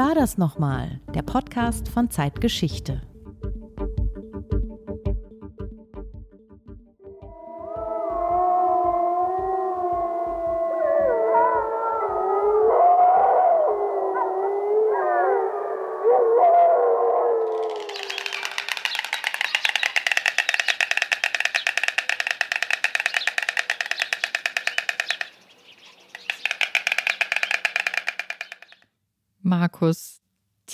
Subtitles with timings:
[0.00, 0.98] war das nochmal?
[1.14, 3.02] Der Podcast von Zeitgeschichte.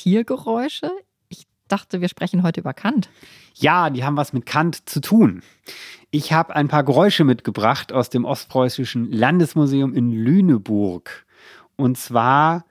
[0.07, 0.93] Tiergeräusche?
[1.29, 3.11] Ich dachte, wir sprechen heute über Kant.
[3.57, 5.43] Ja, die haben was mit Kant zu tun.
[6.13, 11.27] Ich habe ein paar Geräusche mitgebracht aus dem Ostpreußischen Landesmuseum in Lüneburg.
[11.75, 12.67] Und zwar,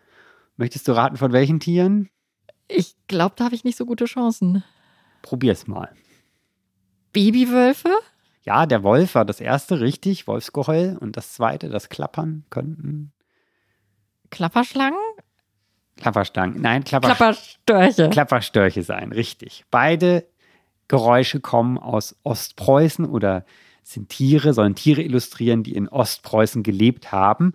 [0.56, 2.08] möchtest du raten, von welchen Tieren?
[2.70, 4.64] Ich glaube, da habe ich nicht so gute Chancen.
[5.22, 5.94] Probier's mal.
[7.12, 7.94] Babywölfe?
[8.44, 10.98] Ja, der Wolf war das erste, richtig, Wolfsgeheul.
[11.02, 13.12] Und das zweite, das Klappern, könnten.
[14.30, 14.98] Klapperschlangen?
[15.98, 16.62] Klapperstangen.
[16.62, 18.10] Nein, Klapper Klapperstörche.
[18.10, 19.66] Klapperstörche sein, richtig.
[19.72, 20.26] Beide
[20.88, 23.46] Geräusche kommen aus Ostpreußen oder
[23.84, 27.54] sind Tiere, sollen Tiere illustrieren, die in Ostpreußen gelebt haben.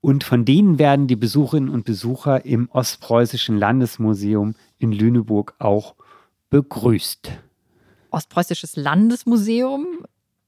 [0.00, 5.94] Und von denen werden die Besucherinnen und Besucher im Ostpreußischen Landesmuseum in Lüneburg auch
[6.50, 7.30] begrüßt.
[8.10, 9.86] Ostpreußisches Landesmuseum?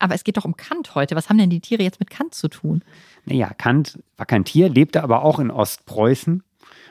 [0.00, 1.14] Aber es geht doch um Kant heute.
[1.14, 2.83] Was haben denn die Tiere jetzt mit Kant zu tun?
[3.25, 6.42] Naja, Kant war kein Tier, lebte aber auch in Ostpreußen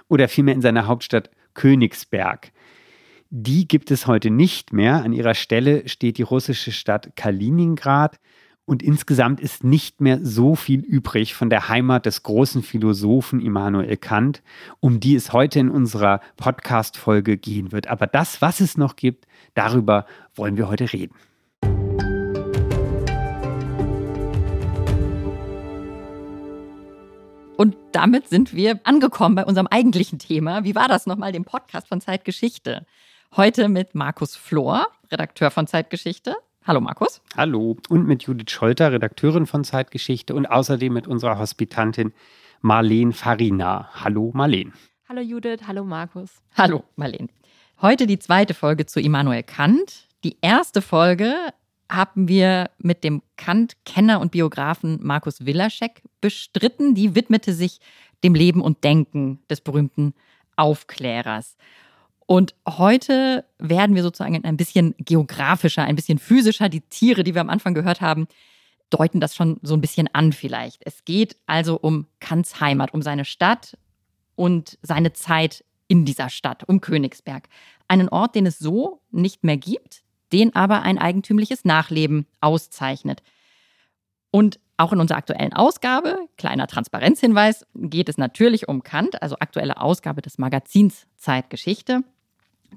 [0.08, 2.52] oder vielmehr in seiner Hauptstadt Königsberg.
[3.30, 5.04] Die gibt es heute nicht mehr.
[5.04, 8.20] An ihrer Stelle steht die russische Stadt Kaliningrad.
[8.66, 13.98] Und insgesamt ist nicht mehr so viel übrig von der Heimat des großen Philosophen Immanuel
[13.98, 14.42] Kant,
[14.80, 17.88] um die es heute in unserer Podcast-Folge gehen wird.
[17.88, 21.16] Aber das, was es noch gibt, darüber wollen wir heute reden.
[27.56, 30.64] Und damit sind wir angekommen bei unserem eigentlichen Thema.
[30.64, 32.86] Wie war das nochmal, dem Podcast von Zeitgeschichte?
[33.36, 36.36] Heute mit Markus Flor, Redakteur von Zeitgeschichte.
[36.66, 37.22] Hallo Markus.
[37.38, 37.77] Hallo.
[37.89, 42.14] Und mit Judith Scholter, Redakteurin von Zeitgeschichte und außerdem mit unserer Hospitantin
[42.61, 43.89] Marleen Farina.
[43.94, 44.73] Hallo Marleen.
[45.08, 46.42] Hallo Judith, hallo Markus.
[46.58, 47.30] Hallo Marleen.
[47.82, 50.08] Heute die zweite Folge zu Immanuel Kant.
[50.23, 51.36] Die erste Folge
[51.93, 56.95] haben wir mit dem Kant-Kenner und Biografen Markus Willaschek bestritten.
[56.95, 57.80] Die widmete sich
[58.23, 60.14] dem Leben und Denken des berühmten
[60.55, 61.55] Aufklärers.
[62.26, 66.70] Und heute werden wir sozusagen ein bisschen geografischer, ein bisschen physischer.
[66.70, 68.27] Die Tiere, die wir am Anfang gehört haben,
[68.89, 70.82] deuten das schon so ein bisschen an vielleicht.
[70.86, 73.77] Es geht also um Kants Heimat, um seine Stadt
[74.36, 77.49] und seine Zeit in dieser Stadt, um Königsberg.
[77.87, 80.02] Einen Ort, den es so nicht mehr gibt,
[80.33, 83.21] den aber ein eigentümliches Nachleben auszeichnet.
[84.32, 89.80] Und auch in unserer aktuellen Ausgabe, kleiner Transparenzhinweis, geht es natürlich um Kant, also aktuelle
[89.80, 92.02] Ausgabe des Magazins Zeitgeschichte.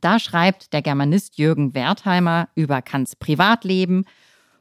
[0.03, 4.05] Da schreibt der Germanist Jürgen Wertheimer über Kants Privatleben.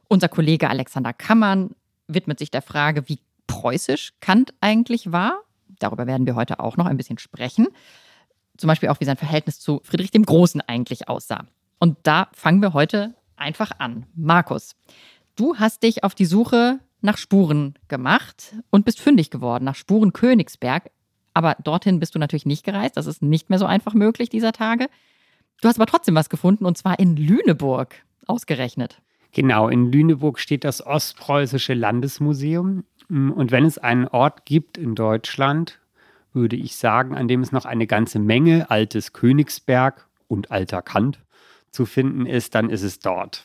[0.08, 1.74] Unser Kollege Alexander Kammern
[2.08, 5.42] widmet sich der Frage, wie preußisch Kant eigentlich war.
[5.78, 7.68] Darüber werden wir heute auch noch ein bisschen sprechen.
[8.56, 11.44] Zum Beispiel auch, wie sein Verhältnis zu Friedrich dem Großen eigentlich aussah.
[11.78, 14.06] Und da fangen wir heute einfach an.
[14.14, 14.76] Markus,
[15.36, 20.12] du hast dich auf die Suche nach Spuren gemacht und bist fündig geworden, nach Spuren
[20.12, 20.90] Königsberg.
[21.34, 22.96] Aber dorthin bist du natürlich nicht gereist.
[22.96, 24.88] Das ist nicht mehr so einfach möglich dieser Tage.
[25.60, 27.94] Du hast aber trotzdem was gefunden und zwar in Lüneburg
[28.26, 29.00] ausgerechnet.
[29.32, 32.84] Genau, in Lüneburg steht das Ostpreußische Landesmuseum.
[33.08, 35.78] Und wenn es einen Ort gibt in Deutschland,
[36.32, 41.20] würde ich sagen, an dem es noch eine ganze Menge altes Königsberg und alter Kant
[41.76, 43.44] zu finden ist, dann ist es dort.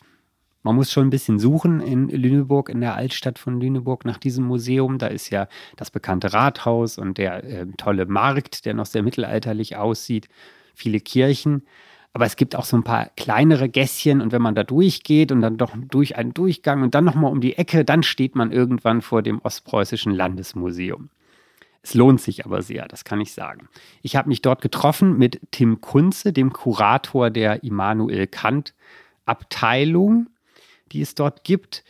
[0.64, 4.44] Man muss schon ein bisschen suchen in Lüneburg, in der Altstadt von Lüneburg, nach diesem
[4.44, 4.98] Museum.
[4.98, 9.76] Da ist ja das bekannte Rathaus und der äh, tolle Markt, der noch sehr mittelalterlich
[9.76, 10.28] aussieht,
[10.74, 11.62] viele Kirchen.
[12.12, 15.40] Aber es gibt auch so ein paar kleinere Gässchen und wenn man da durchgeht und
[15.40, 19.02] dann doch durch einen Durchgang und dann nochmal um die Ecke, dann steht man irgendwann
[19.02, 21.08] vor dem Ostpreußischen Landesmuseum.
[21.82, 23.68] Es lohnt sich aber sehr, das kann ich sagen.
[24.02, 28.74] Ich habe mich dort getroffen mit Tim Kunze, dem Kurator der Immanuel Kant
[29.26, 30.28] Abteilung,
[30.92, 31.84] die es dort gibt.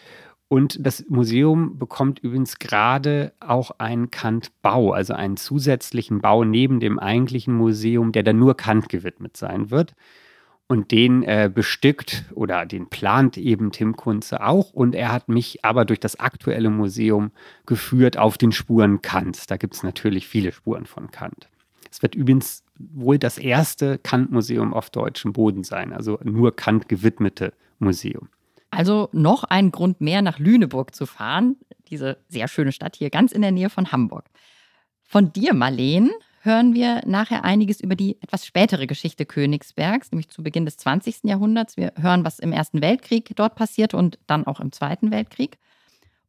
[0.49, 6.99] Und das Museum bekommt übrigens gerade auch einen Kant-Bau, also einen zusätzlichen Bau neben dem
[6.99, 9.95] eigentlichen Museum, der dann nur Kant gewidmet sein wird.
[10.69, 14.73] Und den äh, bestückt oder den plant eben Tim Kunze auch.
[14.73, 17.31] Und er hat mich aber durch das aktuelle Museum
[17.67, 19.47] geführt auf den Spuren Kants.
[19.47, 21.51] Da gibt es natürlich viele Spuren von Kant.
[21.91, 27.53] Es wird übrigens wohl das erste Kant-Museum auf deutschem Boden sein, also nur Kant gewidmete
[27.79, 28.29] Museum.
[28.71, 31.57] Also noch ein Grund mehr nach Lüneburg zu fahren,
[31.89, 34.25] diese sehr schöne Stadt hier ganz in der Nähe von Hamburg.
[35.03, 36.11] Von dir, Marleen,
[36.45, 41.25] hören wir nachher einiges über die etwas spätere Geschichte Königsbergs, nämlich zu Beginn des 20.
[41.25, 41.77] Jahrhunderts.
[41.77, 45.59] Wir hören, was im Ersten Weltkrieg dort passierte und dann auch im Zweiten Weltkrieg.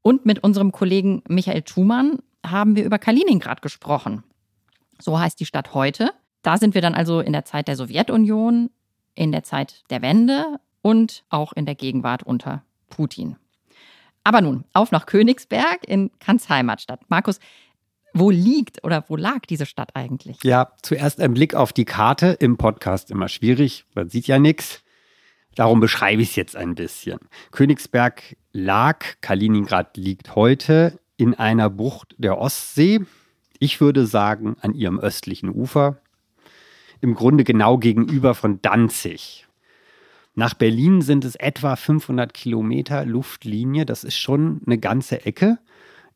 [0.03, 4.23] Und mit unserem Kollegen Michael Thumann haben wir über Kaliningrad gesprochen.
[4.99, 6.11] So heißt die Stadt heute.
[6.43, 8.69] Da sind wir dann also in der Zeit der Sowjetunion,
[9.15, 13.37] in der Zeit der Wende und auch in der Gegenwart unter Putin.
[14.23, 17.01] Aber nun, auf nach Königsberg in Kants Heimatstadt.
[17.09, 17.39] Markus,
[18.13, 20.37] wo liegt oder wo lag diese Stadt eigentlich?
[20.43, 22.37] Ja, zuerst ein Blick auf die Karte.
[22.39, 24.83] Im Podcast immer schwierig, man sieht ja nichts.
[25.55, 27.19] Darum beschreibe ich es jetzt ein bisschen.
[27.51, 33.01] Königsberg lag, Kaliningrad liegt heute in einer Bucht der Ostsee.
[33.59, 36.01] Ich würde sagen, an ihrem östlichen Ufer.
[37.01, 39.47] Im Grunde genau gegenüber von Danzig.
[40.35, 43.85] Nach Berlin sind es etwa 500 Kilometer Luftlinie.
[43.85, 45.59] Das ist schon eine ganze Ecke.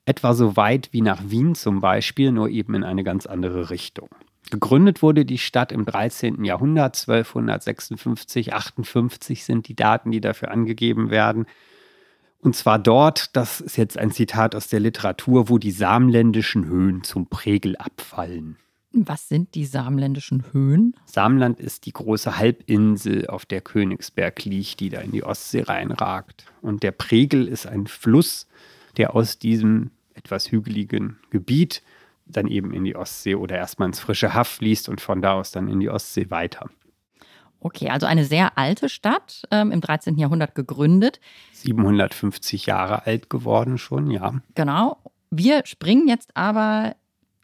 [0.07, 4.07] Etwa so weit wie nach Wien zum Beispiel, nur eben in eine ganz andere Richtung.
[4.49, 6.45] Gegründet wurde die Stadt im 13.
[6.45, 11.45] Jahrhundert, 1256, 58 sind die Daten, die dafür angegeben werden.
[12.39, 17.03] Und zwar dort, das ist jetzt ein Zitat aus der Literatur, wo die samländischen Höhen
[17.03, 18.55] zum Pregel abfallen.
[18.93, 20.95] Was sind die samländischen Höhen?
[21.03, 26.45] Samland ist die große Halbinsel, auf der Königsberg liegt, die da in die Ostsee reinragt.
[26.61, 28.47] Und der Pregel ist ein Fluss,
[28.95, 31.81] der aus diesem etwas hügeligen Gebiet
[32.25, 35.51] dann eben in die Ostsee oder erstmal ins frische Haff fließt und von da aus
[35.51, 36.69] dann in die Ostsee weiter.
[37.59, 40.17] Okay, also eine sehr alte Stadt, ähm, im 13.
[40.17, 41.19] Jahrhundert gegründet.
[41.53, 44.33] 750 Jahre alt geworden schon, ja.
[44.55, 44.97] Genau.
[45.31, 46.95] Wir springen jetzt aber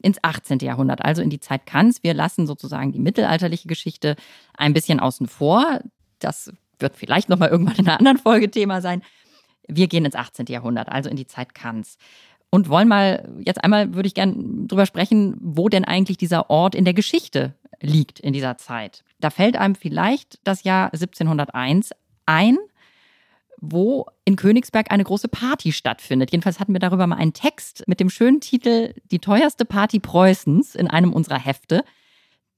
[0.01, 0.59] ins 18.
[0.59, 2.03] Jahrhundert, also in die Zeit Kants.
[2.03, 4.15] Wir lassen sozusagen die mittelalterliche Geschichte
[4.55, 5.79] ein bisschen außen vor.
[6.19, 9.01] Das wird vielleicht nochmal irgendwann in einer anderen Folge Thema sein.
[9.67, 10.45] Wir gehen ins 18.
[10.47, 11.97] Jahrhundert, also in die Zeit Kants.
[12.53, 14.35] Und wollen mal, jetzt einmal würde ich gerne
[14.67, 19.03] drüber sprechen, wo denn eigentlich dieser Ort in der Geschichte liegt in dieser Zeit.
[19.19, 21.93] Da fällt einem vielleicht das Jahr 1701
[22.27, 22.59] ein,
[23.59, 26.31] wo in Königsberg eine große Party stattfindet.
[26.31, 30.75] Jedenfalls hatten wir darüber mal einen Text mit dem schönen Titel Die teuerste Party Preußens
[30.75, 31.83] in einem unserer Hefte.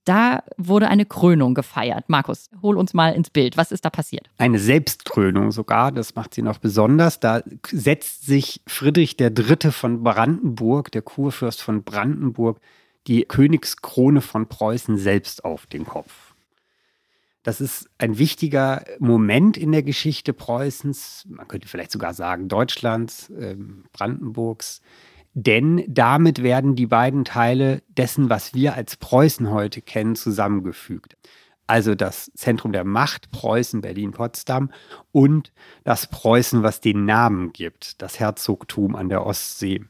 [0.06, 2.06] Da wurde eine Krönung gefeiert.
[2.10, 3.58] Markus, hol uns mal ins Bild.
[3.58, 4.30] Was ist da passiert?
[4.38, 7.20] Eine Selbstkrönung sogar, das macht sie noch besonders.
[7.20, 9.72] Da setzt sich Friedrich III.
[9.72, 12.60] von Brandenburg, der Kurfürst von Brandenburg,
[13.08, 16.36] die Königskrone von Preußen selbst auf den Kopf.
[17.42, 23.30] Das ist ein wichtiger Moment in der Geschichte Preußens, man könnte vielleicht sogar sagen Deutschlands,
[23.30, 23.56] äh,
[23.92, 24.82] Brandenburgs.
[25.38, 31.18] Denn damit werden die beiden Teile dessen, was wir als Preußen heute kennen, zusammengefügt.
[31.68, 34.72] Also das Zentrum der Macht, Preußen, Berlin-Potsdam
[35.12, 35.52] und
[35.84, 39.84] das Preußen, was den Namen gibt, das Herzogtum an der Ostsee.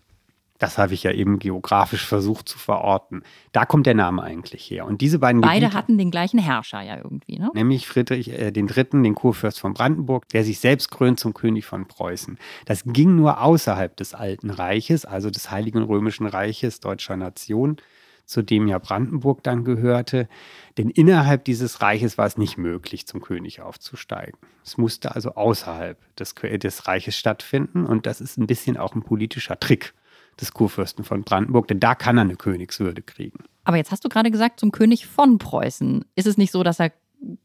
[0.58, 3.24] Das habe ich ja eben geografisch versucht zu verorten.
[3.52, 4.86] Da kommt der Name eigentlich her.
[4.86, 7.52] Und diese beiden Beide Gebiete, hatten den gleichen Herrscher ja irgendwie, ne?
[7.54, 11.66] nämlich Friedrich äh, den Dritten, den Kurfürst von Brandenburg, der sich selbst krönt zum König
[11.66, 12.38] von Preußen.
[12.66, 17.78] Das ging nur außerhalb des Alten Reiches, also des Heiligen Römischen Reiches deutscher Nation,
[18.26, 20.30] zu dem ja Brandenburg dann gehörte.
[20.78, 24.40] Denn innerhalb dieses Reiches war es nicht möglich, zum König aufzusteigen.
[24.64, 27.86] Es musste also außerhalb des, des Reiches stattfinden.
[27.86, 29.94] Und das ist ein bisschen auch ein politischer Trick
[30.42, 33.44] des Kurfürsten von Brandenburg, denn da kann er eine Königswürde kriegen.
[33.64, 36.06] Aber jetzt hast du gerade gesagt, zum König von Preußen.
[36.16, 36.92] Ist es nicht so, dass er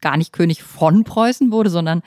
[0.00, 2.02] gar nicht König von Preußen wurde, sondern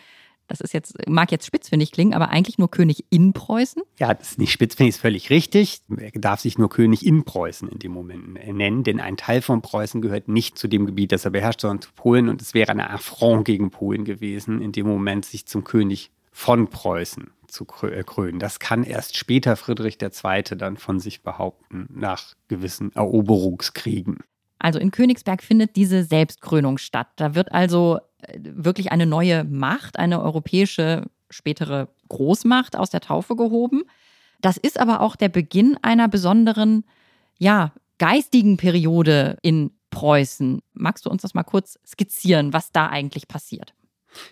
[0.48, 3.82] das ist jetzt, mag jetzt spitzfindig klingen, aber eigentlich nur König in Preußen?
[3.98, 5.82] Ja, das ist nicht spitzfindig, ist völlig richtig.
[5.98, 9.62] Er darf sich nur König in Preußen in dem Moment nennen, denn ein Teil von
[9.62, 12.72] Preußen gehört nicht zu dem Gebiet, das er beherrscht, sondern zu Polen und es wäre
[12.72, 18.04] eine Affront gegen Polen gewesen, in dem Moment sich zum König von Preußen zu äh,
[18.04, 18.40] krönen.
[18.40, 20.44] Das kann erst später Friedrich II.
[20.58, 24.20] dann von sich behaupten, nach gewissen Eroberungskriegen.
[24.60, 27.08] Also in Königsberg findet diese Selbstkrönung statt.
[27.18, 33.36] Da wird also äh, wirklich eine neue Macht, eine europäische spätere Großmacht aus der Taufe
[33.36, 33.84] gehoben.
[34.42, 36.84] Das ist aber auch der Beginn einer besonderen,
[37.40, 40.62] ja, geistigen Periode in Preußen.
[40.74, 43.74] Magst du uns das mal kurz skizzieren, was da eigentlich passiert?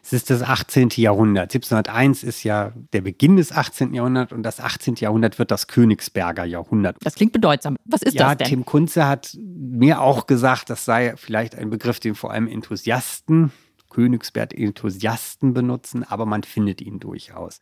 [0.03, 0.89] Es ist das 18.
[0.95, 1.53] Jahrhundert.
[1.53, 3.93] 1701 ist ja der Beginn des 18.
[3.93, 4.95] Jahrhunderts und das 18.
[4.95, 6.97] Jahrhundert wird das Königsberger Jahrhundert.
[7.01, 7.77] Das klingt bedeutsam.
[7.85, 8.47] Was ist ja, das denn?
[8.47, 13.51] Tim Kunze hat mir auch gesagt, das sei vielleicht ein Begriff, den vor allem Enthusiasten,
[13.89, 17.59] Königsberg-Enthusiasten benutzen, aber man findet ihn durchaus.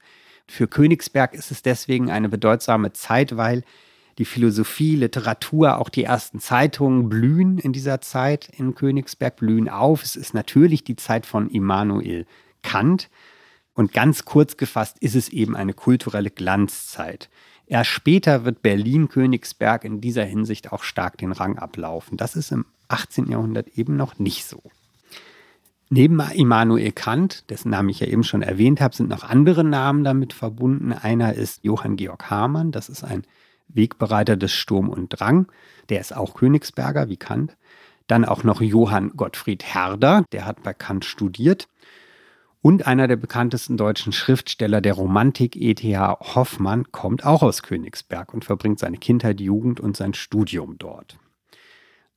[0.48, 3.64] Für Königsberg ist es deswegen eine bedeutsame Zeit, weil
[4.20, 10.04] die Philosophie, Literatur, auch die ersten Zeitungen blühen in dieser Zeit in Königsberg, blühen auf.
[10.04, 12.26] Es ist natürlich die Zeit von Immanuel
[12.62, 13.10] Kant.
[13.74, 17.30] Und ganz kurz gefasst ist es eben eine kulturelle Glanzzeit.
[17.66, 22.18] Erst später wird Berlin-Königsberg in dieser Hinsicht auch stark den Rang ablaufen.
[22.18, 23.32] Das ist im 18.
[23.32, 24.62] Jahrhundert eben noch nicht so.
[25.90, 30.04] Neben Immanuel Kant, dessen Namen ich ja eben schon erwähnt habe, sind noch andere Namen
[30.04, 30.92] damit verbunden.
[30.92, 33.24] Einer ist Johann Georg Hamann, das ist ein
[33.70, 35.48] Wegbereiter des Sturm und Drang.
[35.90, 37.56] Der ist auch Königsberger wie Kant.
[38.08, 41.68] Dann auch noch Johann Gottfried Herder, der hat bei Kant studiert.
[42.62, 46.20] Und einer der bekanntesten deutschen Schriftsteller der Romantik, E.T.H.
[46.36, 51.18] Hoffmann, kommt auch aus Königsberg und verbringt seine Kindheit, Jugend und sein Studium dort.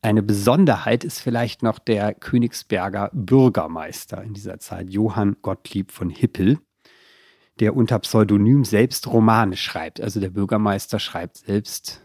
[0.01, 6.59] Eine Besonderheit ist vielleicht noch der Königsberger Bürgermeister in dieser Zeit, Johann Gottlieb von Hippel,
[7.63, 10.01] der unter Pseudonym selbst Romane schreibt.
[10.01, 12.03] Also der Bürgermeister schreibt selbst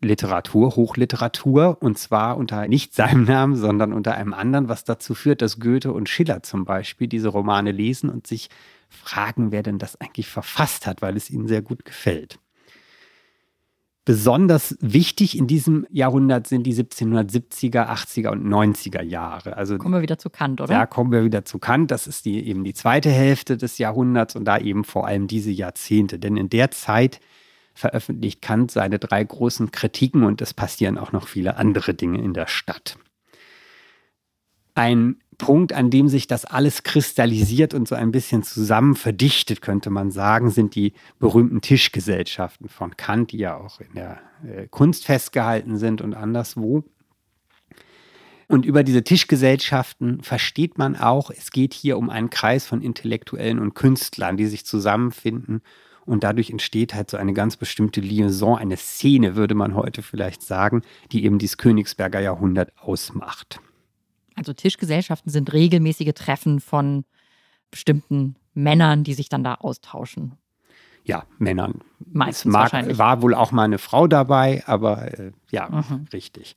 [0.00, 5.40] Literatur, Hochliteratur, und zwar unter nicht seinem Namen, sondern unter einem anderen, was dazu führt,
[5.40, 8.50] dass Goethe und Schiller zum Beispiel diese Romane lesen und sich
[8.88, 12.40] fragen, wer denn das eigentlich verfasst hat, weil es ihnen sehr gut gefällt.
[14.08, 19.58] Besonders wichtig in diesem Jahrhundert sind die 1770er, 80er und 90er Jahre.
[19.58, 20.72] Also kommen wir wieder zu Kant, oder?
[20.72, 21.90] Ja, kommen wir wieder zu Kant.
[21.90, 25.50] Das ist die, eben die zweite Hälfte des Jahrhunderts und da eben vor allem diese
[25.50, 26.18] Jahrzehnte.
[26.18, 27.20] Denn in der Zeit
[27.74, 32.32] veröffentlicht Kant seine drei großen Kritiken und es passieren auch noch viele andere Dinge in
[32.32, 32.96] der Stadt.
[34.74, 39.88] Ein Punkt, an dem sich das alles kristallisiert und so ein bisschen zusammen verdichtet, könnte
[39.88, 45.06] man sagen, sind die berühmten Tischgesellschaften von Kant, die ja auch in der äh, Kunst
[45.06, 46.84] festgehalten sind und anderswo.
[48.48, 53.58] Und über diese Tischgesellschaften versteht man auch, es geht hier um einen Kreis von Intellektuellen
[53.58, 55.60] und Künstlern, die sich zusammenfinden.
[56.06, 60.42] Und dadurch entsteht halt so eine ganz bestimmte Liaison, eine Szene, würde man heute vielleicht
[60.42, 60.80] sagen,
[61.12, 63.60] die eben dieses Königsberger Jahrhundert ausmacht.
[64.38, 67.04] Also Tischgesellschaften sind regelmäßige Treffen von
[67.70, 70.38] bestimmten Männern, die sich dann da austauschen.
[71.04, 71.80] Ja, Männern.
[71.98, 72.98] Meistens mag, wahrscheinlich.
[72.98, 76.06] War wohl auch mal eine Frau dabei, aber äh, ja, mhm.
[76.12, 76.54] richtig.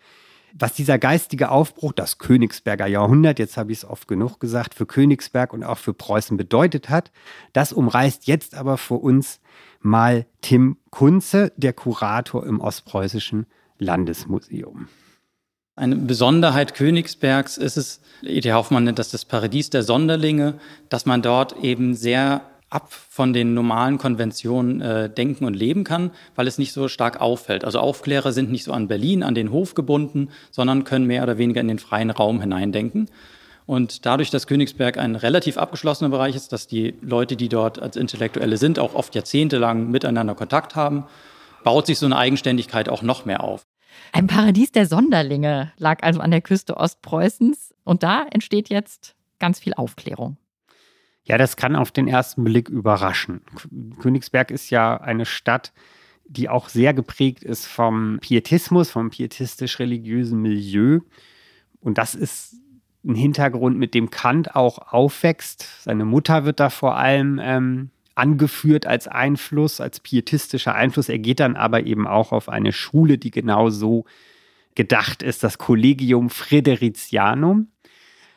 [0.53, 4.85] Was dieser geistige Aufbruch, das Königsberger Jahrhundert, jetzt habe ich es oft genug gesagt, für
[4.85, 7.11] Königsberg und auch für Preußen bedeutet hat,
[7.53, 9.39] das umreißt jetzt aber für uns
[9.79, 13.45] mal Tim Kunze, der Kurator im Ostpreußischen
[13.79, 14.89] Landesmuseum.
[15.81, 18.53] Eine Besonderheit Königsbergs ist es, E.T.
[18.53, 20.59] Hoffmann nennt das das Paradies der Sonderlinge,
[20.89, 26.11] dass man dort eben sehr ab von den normalen Konventionen äh, denken und leben kann,
[26.35, 27.65] weil es nicht so stark auffällt.
[27.65, 31.39] Also Aufklärer sind nicht so an Berlin, an den Hof gebunden, sondern können mehr oder
[31.39, 33.09] weniger in den freien Raum hineindenken.
[33.65, 37.95] Und dadurch, dass Königsberg ein relativ abgeschlossener Bereich ist, dass die Leute, die dort als
[37.95, 41.05] Intellektuelle sind, auch oft jahrzehntelang miteinander Kontakt haben,
[41.63, 43.65] baut sich so eine Eigenständigkeit auch noch mehr auf.
[44.13, 49.59] Ein Paradies der Sonderlinge lag also an der Küste Ostpreußens und da entsteht jetzt ganz
[49.59, 50.37] viel Aufklärung.
[51.23, 53.41] Ja, das kann auf den ersten Blick überraschen.
[53.99, 55.71] Königsberg ist ja eine Stadt,
[56.25, 60.99] die auch sehr geprägt ist vom Pietismus, vom pietistisch-religiösen Milieu.
[61.79, 62.55] Und das ist
[63.05, 65.83] ein Hintergrund, mit dem Kant auch aufwächst.
[65.83, 71.09] Seine Mutter wird da vor allem ähm, angeführt als Einfluss, als pietistischer Einfluss.
[71.09, 74.05] Er geht dann aber eben auch auf eine Schule, die genau so
[74.75, 77.67] gedacht ist, das Collegium Fredericianum.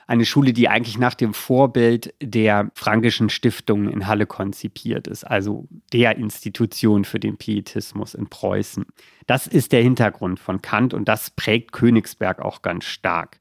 [0.07, 5.66] Eine Schule, die eigentlich nach dem Vorbild der Frankischen Stiftung in Halle konzipiert ist, also
[5.95, 8.85] der Institution für den Pietismus in Preußen.
[9.26, 13.40] Das ist der Hintergrund von Kant und das prägt Königsberg auch ganz stark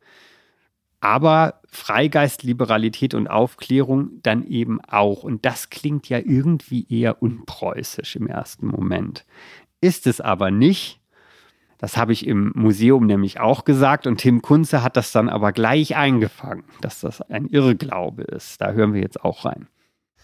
[1.03, 5.23] aber Freigeist, Liberalität und Aufklärung dann eben auch.
[5.23, 9.25] Und das klingt ja irgendwie eher unpreußisch im ersten Moment.
[9.81, 11.01] Ist es aber nicht.
[11.77, 15.51] Das habe ich im Museum nämlich auch gesagt und Tim Kunze hat das dann aber
[15.51, 18.61] gleich eingefangen, dass das ein Irrglaube ist.
[18.61, 19.67] Da hören wir jetzt auch rein.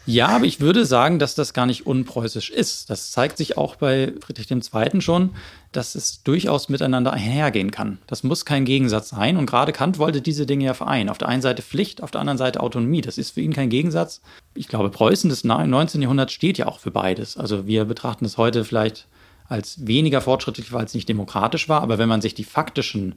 [0.06, 2.90] Ja, aber ich würde sagen, dass das gar nicht unpreußisch ist.
[2.90, 5.02] Das zeigt sich auch bei Friedrich II.
[5.02, 5.36] schon,
[5.72, 8.00] dass es durchaus miteinander einhergehen kann.
[8.08, 9.38] Das muss kein Gegensatz sein.
[9.38, 11.10] Und gerade Kant wollte diese Dinge ja vereinen.
[11.10, 13.02] Auf der einen Seite Pflicht, auf der anderen Seite Autonomie.
[13.02, 14.22] Das ist für ihn kein Gegensatz.
[14.56, 16.02] Ich glaube, Preußen des 19.
[16.02, 17.38] Jahrhunderts steht ja auch für beides.
[17.38, 19.08] Also wir betrachten es heute vielleicht
[19.48, 21.82] als weniger fortschrittlich, weil es nicht demokratisch war.
[21.82, 23.16] Aber wenn man sich die faktischen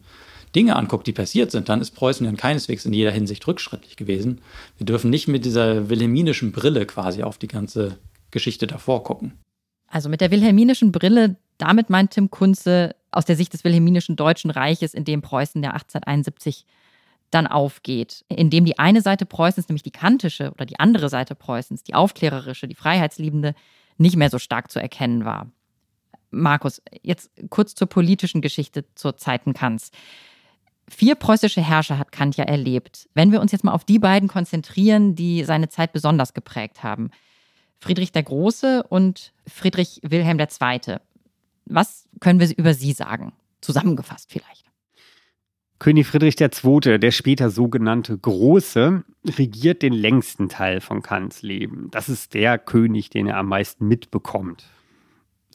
[0.55, 4.41] Dinge anguckt, die passiert sind, dann ist Preußen ja keineswegs in jeder Hinsicht rückschrittlich gewesen.
[4.77, 7.99] Wir dürfen nicht mit dieser wilhelminischen Brille quasi auf die ganze
[8.31, 9.39] Geschichte davor gucken.
[9.89, 14.51] Also mit der wilhelminischen Brille, damit meint Tim Kunze aus der Sicht des wilhelminischen Deutschen
[14.51, 16.67] Reiches, in dem Preußen der 1871
[17.31, 21.35] dann aufgeht, in dem die eine Seite Preußens, nämlich die kantische oder die andere Seite
[21.35, 23.55] Preußens, die aufklärerische, die freiheitsliebende,
[23.97, 25.51] nicht mehr so stark zu erkennen war.
[26.31, 29.91] Markus, jetzt kurz zur politischen Geschichte zur Zeiten Kants.
[30.95, 33.09] Vier preußische Herrscher hat Kant ja erlebt.
[33.15, 37.11] Wenn wir uns jetzt mal auf die beiden konzentrieren, die seine Zeit besonders geprägt haben.
[37.79, 40.97] Friedrich der Große und Friedrich Wilhelm II.
[41.65, 43.33] Was können wir über sie sagen?
[43.63, 44.67] Zusammengefasst vielleicht.
[45.79, 51.89] König Friedrich II., der später sogenannte Große, regiert den längsten Teil von Kants Leben.
[51.91, 54.65] Das ist der König, den er am meisten mitbekommt.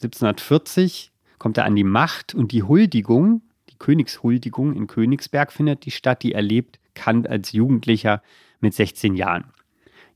[0.02, 3.42] 1740 kommt er an die Macht und die Huldigung,
[3.78, 8.22] Königshuldigung in Königsberg findet die statt, die erlebt Kant als Jugendlicher
[8.60, 9.44] mit 16 Jahren.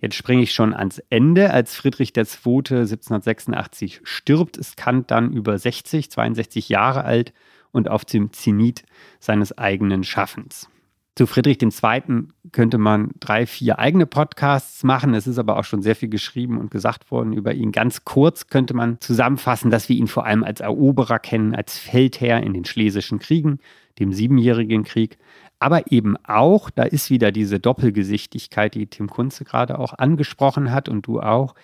[0.01, 1.53] Jetzt springe ich schon ans Ende.
[1.53, 2.25] Als Friedrich II.
[2.25, 7.33] 1786 stirbt, ist Kant dann über 60, 62 Jahre alt
[7.71, 8.83] und auf dem Zenit
[9.21, 10.69] seines eigenen Schaffens.
[11.15, 12.25] Zu Friedrich II.
[12.53, 15.13] könnte man drei, vier eigene Podcasts machen.
[15.13, 17.71] Es ist aber auch schon sehr viel geschrieben und gesagt worden über ihn.
[17.71, 22.43] Ganz kurz könnte man zusammenfassen, dass wir ihn vor allem als Eroberer kennen, als Feldherr
[22.43, 23.59] in den Schlesischen Kriegen,
[23.99, 25.19] dem Siebenjährigen Krieg,
[25.63, 30.89] aber eben auch, da ist wieder diese Doppelgesichtigkeit, die Tim Kunze gerade auch angesprochen hat
[30.89, 31.55] und du auch,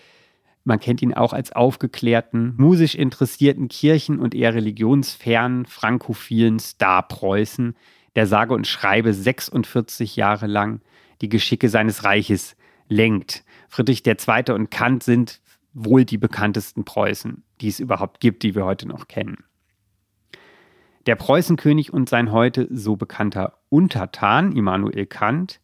[0.62, 7.74] man kennt ihn auch als aufgeklärten, musisch interessierten Kirchen- und eher religionsfernen, frankophilen Star Preußen,
[8.18, 10.80] der sage und schreibe 46 Jahre lang
[11.20, 12.56] die Geschicke seines Reiches
[12.88, 13.44] lenkt.
[13.68, 14.54] Friedrich II.
[14.54, 15.40] und Kant sind
[15.72, 19.44] wohl die bekanntesten Preußen, die es überhaupt gibt, die wir heute noch kennen.
[21.06, 25.60] Der Preußenkönig und sein heute so bekannter Untertan, Immanuel Kant,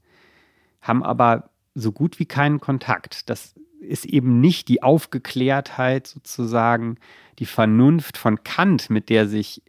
[0.80, 3.28] haben aber so gut wie keinen Kontakt.
[3.30, 6.98] Das ist eben nicht die Aufgeklärtheit sozusagen,
[7.40, 9.60] die Vernunft von Kant, mit der sich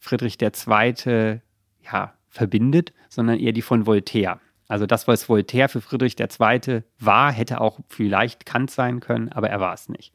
[0.00, 1.40] Friedrich II.
[1.84, 4.40] Ja, verbindet, sondern eher die von Voltaire.
[4.66, 6.82] Also das, was Voltaire für Friedrich II.
[6.98, 10.12] war, hätte auch vielleicht Kant sein können, aber er war es nicht.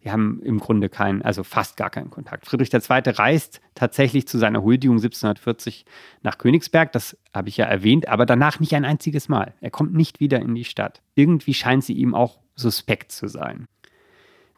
[0.00, 2.46] Wir haben im Grunde keinen, also fast gar keinen Kontakt.
[2.46, 2.80] Friedrich II.
[2.88, 5.84] reist tatsächlich zu seiner Huldigung 1740
[6.22, 9.54] nach Königsberg, das habe ich ja erwähnt, aber danach nicht ein einziges Mal.
[9.60, 11.02] Er kommt nicht wieder in die Stadt.
[11.16, 13.66] Irgendwie scheint sie ihm auch suspekt zu sein.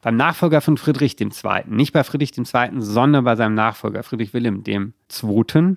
[0.03, 1.31] Beim Nachfolger von Friedrich II.,
[1.67, 5.77] nicht bei Friedrich II., sondern bei seinem Nachfolger Friedrich Wilhelm II.,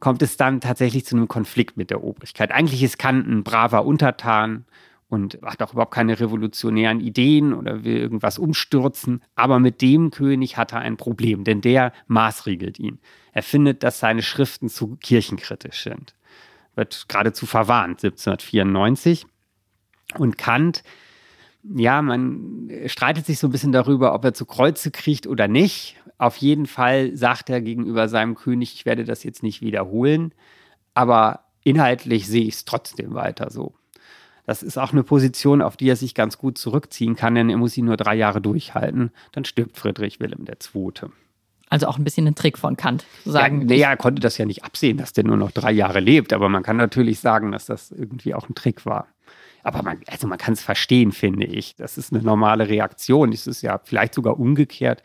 [0.00, 2.52] kommt es dann tatsächlich zu einem Konflikt mit der Obrigkeit.
[2.52, 4.64] Eigentlich ist Kant ein braver Untertan
[5.08, 9.22] und hat auch überhaupt keine revolutionären Ideen oder will irgendwas umstürzen.
[9.34, 12.98] Aber mit dem König hat er ein Problem, denn der maßregelt ihn.
[13.32, 16.14] Er findet, dass seine Schriften zu kirchenkritisch sind.
[16.74, 19.26] Wird geradezu verwarnt, 1794.
[20.16, 20.82] Und Kant,
[21.64, 25.96] ja, man streitet sich so ein bisschen darüber, ob er zu Kreuze kriegt oder nicht.
[26.18, 30.34] Auf jeden Fall sagt er gegenüber seinem König, ich werde das jetzt nicht wiederholen,
[30.92, 33.74] aber inhaltlich sehe ich es trotzdem weiter so.
[34.44, 37.58] Das ist auch eine Position, auf die er sich ganz gut zurückziehen kann, denn er
[37.58, 39.10] muss sie nur drei Jahre durchhalten.
[39.32, 41.10] Dann stirbt Friedrich Wilhelm II.
[41.68, 43.60] Also auch ein bisschen ein Trick von Kant, zu sagen.
[43.60, 46.32] Ja, nee, er konnte das ja nicht absehen, dass der nur noch drei Jahre lebt,
[46.32, 49.08] aber man kann natürlich sagen, dass das irgendwie auch ein Trick war.
[49.62, 51.76] Aber man, also man kann es verstehen, finde ich.
[51.76, 53.32] Das ist eine normale Reaktion.
[53.32, 55.02] Es ist ja vielleicht sogar umgekehrt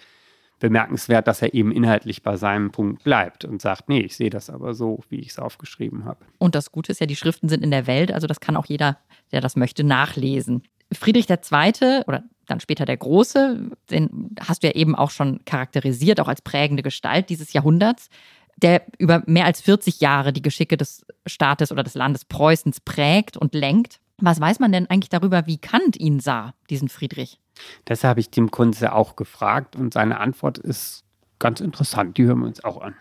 [0.63, 4.49] bemerkenswert, dass er eben inhaltlich bei seinem Punkt bleibt und sagt, nee, ich sehe das
[4.49, 6.23] aber so, wie ich es aufgeschrieben habe.
[6.37, 8.65] Und das Gute ist ja, die Schriften sind in der Welt, also das kann auch
[8.65, 8.97] jeder,
[9.33, 10.63] der das möchte, nachlesen.
[10.93, 12.03] Friedrich II.
[12.07, 16.41] oder dann später der Große, den hast du ja eben auch schon charakterisiert, auch als
[16.41, 18.07] prägende Gestalt dieses Jahrhunderts,
[18.55, 23.35] der über mehr als 40 Jahre die Geschicke des Staates oder des Landes Preußens prägt
[23.35, 23.99] und lenkt.
[24.17, 27.41] Was weiß man denn eigentlich darüber, wie Kant ihn sah, diesen Friedrich?
[27.85, 31.03] Das habe ich Tim Kunze auch gefragt und seine Antwort ist
[31.39, 32.17] ganz interessant.
[32.17, 32.95] Die hören wir uns auch an.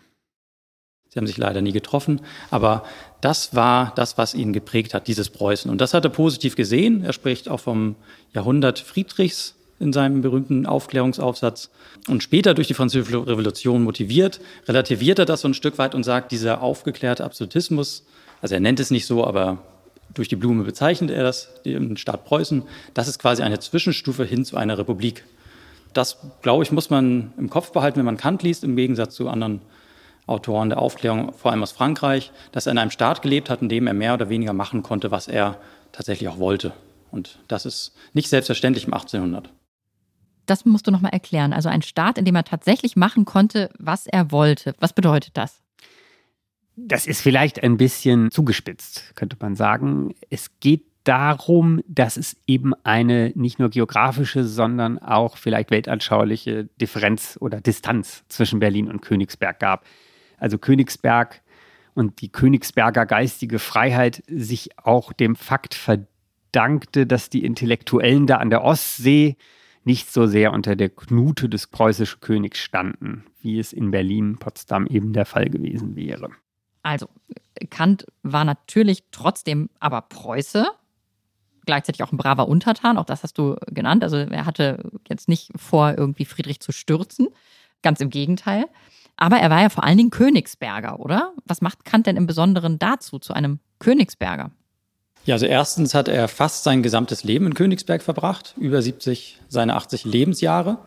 [1.09, 2.85] Sie haben sich leider nie getroffen, aber
[3.21, 5.71] das war das, was ihn geprägt hat, dieses Preußen.
[5.71, 7.05] Und das hat er positiv gesehen.
[7.05, 7.97] Er spricht auch vom
[8.33, 11.71] Jahrhundert Friedrichs in seinem berühmten Aufklärungsaufsatz.
[12.09, 16.05] Und später durch die Französische Revolution motiviert, relativiert er das so ein Stück weit und
[16.05, 18.07] sagt, dieser aufgeklärte Absolutismus,
[18.41, 19.59] also er nennt es nicht so, aber
[20.15, 22.63] durch die Blume bezeichnet er das, den Staat Preußen.
[22.95, 25.25] Das ist quasi eine Zwischenstufe hin zu einer Republik.
[25.93, 29.29] Das, glaube ich, muss man im Kopf behalten, wenn man Kant liest, im Gegensatz zu
[29.29, 29.61] anderen
[30.27, 33.69] Autoren der Aufklärung, vor allem aus Frankreich, dass er in einem Staat gelebt hat, in
[33.69, 35.59] dem er mehr oder weniger machen konnte, was er
[35.91, 36.73] tatsächlich auch wollte.
[37.11, 39.51] Und das ist nicht selbstverständlich im 1800.
[40.47, 41.53] Das musst du nochmal erklären.
[41.53, 44.75] Also ein Staat, in dem er tatsächlich machen konnte, was er wollte.
[44.79, 45.61] Was bedeutet das?
[46.77, 50.15] Das ist vielleicht ein bisschen zugespitzt, könnte man sagen.
[50.31, 57.37] Es geht darum, dass es eben eine nicht nur geografische, sondern auch vielleicht weltanschauliche Differenz
[57.41, 59.85] oder Distanz zwischen Berlin und Königsberg gab.
[60.39, 61.43] Also Königsberg
[61.95, 68.51] und die Königsberger geistige Freiheit sich auch dem Fakt verdankte, dass die Intellektuellen da an
[68.51, 69.37] der Ostsee
[69.85, 74.87] nicht so sehr unter der Knute des preußischen Königs standen, wie es in Berlin, Potsdam
[74.87, 76.31] eben der Fall gewesen wäre.
[76.83, 77.07] Also,
[77.71, 80.67] Kant war natürlich trotzdem aber Preuße.
[81.67, 84.03] gleichzeitig auch ein braver Untertan, auch das hast du genannt.
[84.03, 87.29] Also er hatte jetzt nicht vor, irgendwie Friedrich zu stürzen,
[87.83, 88.67] ganz im Gegenteil.
[89.17, 91.33] Aber er war ja vor allen Dingen Königsberger, oder?
[91.45, 94.51] Was macht Kant denn im Besonderen dazu, zu einem Königsberger?
[95.25, 99.77] Ja, also erstens hat er fast sein gesamtes Leben in Königsberg verbracht, über 70, seine
[99.77, 100.79] 80 Lebensjahre.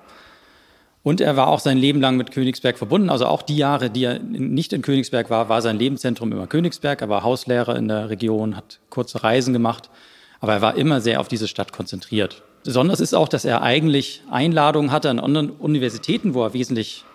[1.06, 3.12] Und er war auch sein Leben lang mit Königsberg verbunden.
[3.12, 7.00] Also auch die Jahre, die er nicht in Königsberg war, war sein Lebenszentrum immer Königsberg.
[7.00, 9.92] Er war Hauslehrer in der Region, hat kurze Reisen gemacht.
[10.40, 12.42] Aber er war immer sehr auf diese Stadt konzentriert.
[12.64, 17.06] Besonders ist auch, dass er eigentlich Einladungen hatte an anderen Universitäten, wo er wesentlich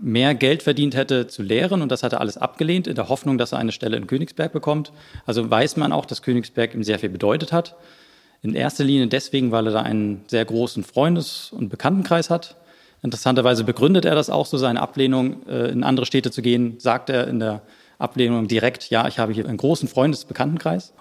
[0.00, 3.36] mehr Geld verdient hätte zu lehren und das hat er alles abgelehnt in der Hoffnung,
[3.36, 4.92] dass er eine Stelle in Königsberg bekommt.
[5.26, 7.74] Also weiß man auch, dass Königsberg ihm sehr viel bedeutet hat.
[8.42, 12.54] In erster Linie deswegen, weil er da einen sehr großen Freundes- und Bekanntenkreis hat.
[13.02, 17.10] Interessanterweise begründet er das auch so, seine Ablehnung, äh, in andere Städte zu gehen, sagt
[17.10, 17.62] er in der
[17.98, 20.26] Ablehnung direkt, ja, ich habe hier einen großen Freundes-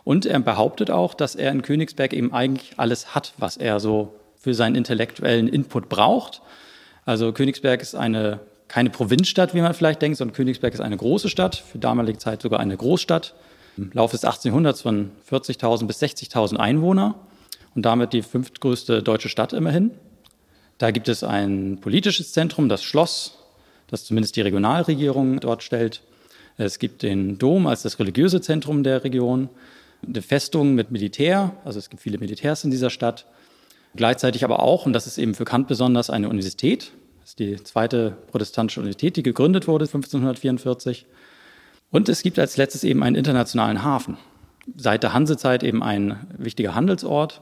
[0.04, 4.14] und er behauptet auch, dass er in Königsberg eben eigentlich alles hat, was er so
[4.36, 6.42] für seinen intellektuellen Input braucht.
[7.06, 11.28] Also Königsberg ist eine keine Provinzstadt, wie man vielleicht denkt, sondern Königsberg ist eine große
[11.28, 13.34] Stadt, für damalige Zeit sogar eine Großstadt.
[13.78, 14.50] Im Laufe des 18.
[14.52, 17.16] Jahrhunderts von 40.000 bis 60.000 Einwohner
[17.76, 19.92] und damit die fünftgrößte deutsche Stadt immerhin.
[20.80, 23.38] Da gibt es ein politisches Zentrum, das Schloss,
[23.88, 26.02] das zumindest die Regionalregierung dort stellt.
[26.58, 29.50] Es gibt den Dom als das religiöse Zentrum der Region,
[30.08, 33.26] eine Festung mit Militär, also es gibt viele Militärs in dieser Stadt.
[33.96, 37.62] Gleichzeitig aber auch, und das ist eben für Kant besonders, eine Universität, das ist die
[37.62, 41.06] zweite protestantische Universität, die gegründet wurde 1544.
[41.92, 44.18] Und es gibt als letztes eben einen internationalen Hafen.
[44.78, 47.42] Seit der Hansezeit eben ein wichtiger Handelsort.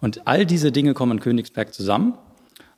[0.00, 2.14] Und all diese Dinge kommen in Königsberg zusammen.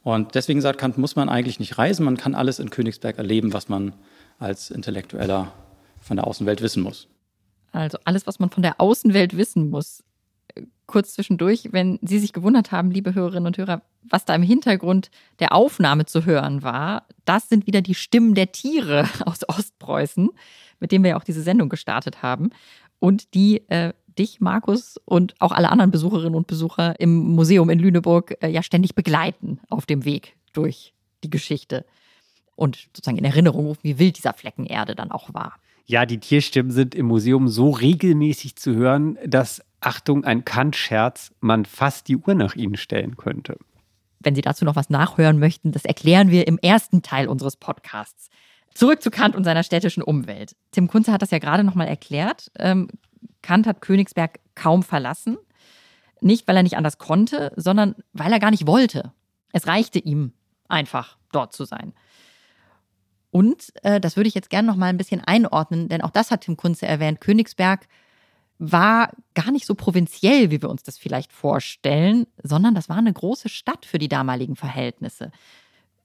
[0.02, 3.52] Und deswegen sagt Kant, muss man eigentlich nicht reisen, man kann alles in Königsberg erleben,
[3.52, 3.94] was man
[4.38, 5.52] als Intellektueller
[6.00, 7.08] von der Außenwelt wissen muss.
[7.72, 10.02] Also alles, was man von der Außenwelt wissen muss
[10.90, 15.10] kurz zwischendurch, wenn Sie sich gewundert haben, liebe Hörerinnen und Hörer, was da im Hintergrund
[15.38, 20.30] der Aufnahme zu hören war, das sind wieder die Stimmen der Tiere aus Ostpreußen,
[20.80, 22.50] mit denen wir ja auch diese Sendung gestartet haben
[22.98, 27.78] und die äh, dich, Markus, und auch alle anderen Besucherinnen und Besucher im Museum in
[27.78, 31.84] Lüneburg äh, ja ständig begleiten auf dem Weg durch die Geschichte
[32.56, 35.54] und sozusagen in Erinnerung rufen, wie wild dieser Flecken Erde dann auch war.
[35.86, 41.64] Ja, die Tierstimmen sind im Museum so regelmäßig zu hören, dass Achtung, ein Kant-Scherz, man
[41.64, 43.56] fast die Uhr nach ihnen stellen könnte.
[44.20, 48.28] Wenn Sie dazu noch was nachhören möchten, das erklären wir im ersten Teil unseres Podcasts.
[48.74, 50.56] Zurück zu Kant und seiner städtischen Umwelt.
[50.70, 52.50] Tim Kunze hat das ja gerade nochmal erklärt.
[52.58, 52.88] Ähm,
[53.42, 55.38] Kant hat Königsberg kaum verlassen.
[56.20, 59.12] Nicht, weil er nicht anders konnte, sondern weil er gar nicht wollte.
[59.52, 60.32] Es reichte ihm
[60.68, 61.94] einfach, dort zu sein.
[63.30, 66.30] Und äh, das würde ich jetzt gerne noch mal ein bisschen einordnen, denn auch das
[66.30, 67.20] hat Tim Kunze erwähnt.
[67.20, 67.86] Königsberg
[68.58, 73.12] war gar nicht so provinziell, wie wir uns das vielleicht vorstellen, sondern das war eine
[73.12, 75.32] große Stadt für die damaligen Verhältnisse.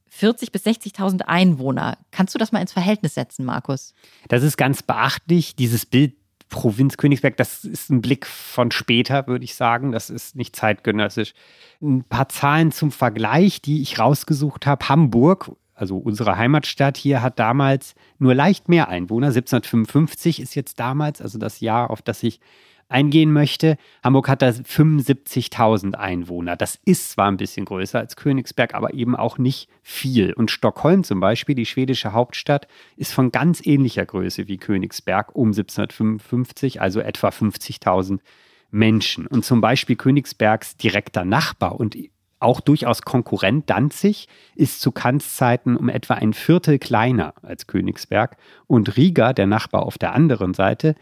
[0.09, 1.97] 40 bis 60.000 Einwohner.
[2.11, 3.93] Kannst du das mal ins Verhältnis setzen, Markus?
[4.27, 5.55] Das ist ganz beachtlich.
[5.55, 6.13] Dieses Bild
[6.49, 9.91] Provinz Königsberg, das ist ein Blick von später, würde ich sagen.
[9.91, 11.33] Das ist nicht zeitgenössisch.
[11.81, 14.87] Ein paar Zahlen zum Vergleich, die ich rausgesucht habe.
[14.87, 19.27] Hamburg also unsere Heimatstadt hier hat damals nur leicht mehr Einwohner.
[19.27, 22.39] 1755 ist jetzt damals, also das Jahr, auf das ich
[22.87, 23.77] eingehen möchte.
[24.03, 26.55] Hamburg hat da 75.000 Einwohner.
[26.55, 30.33] Das ist zwar ein bisschen größer als Königsberg, aber eben auch nicht viel.
[30.33, 35.49] Und Stockholm zum Beispiel, die schwedische Hauptstadt, ist von ganz ähnlicher Größe wie Königsberg um
[35.49, 38.19] 1755, also etwa 50.000
[38.71, 39.25] Menschen.
[39.27, 41.97] Und zum Beispiel Königsbergs direkter Nachbar und
[42.39, 48.37] auch durchaus Konkurrent Danzig ist zu Kants Zeiten um etwa ein Viertel kleiner als Königsberg
[48.67, 50.95] und Riga, der Nachbar auf der anderen Seite,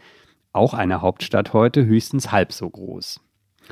[0.54, 3.20] auch eine Hauptstadt heute, höchstens halb so groß.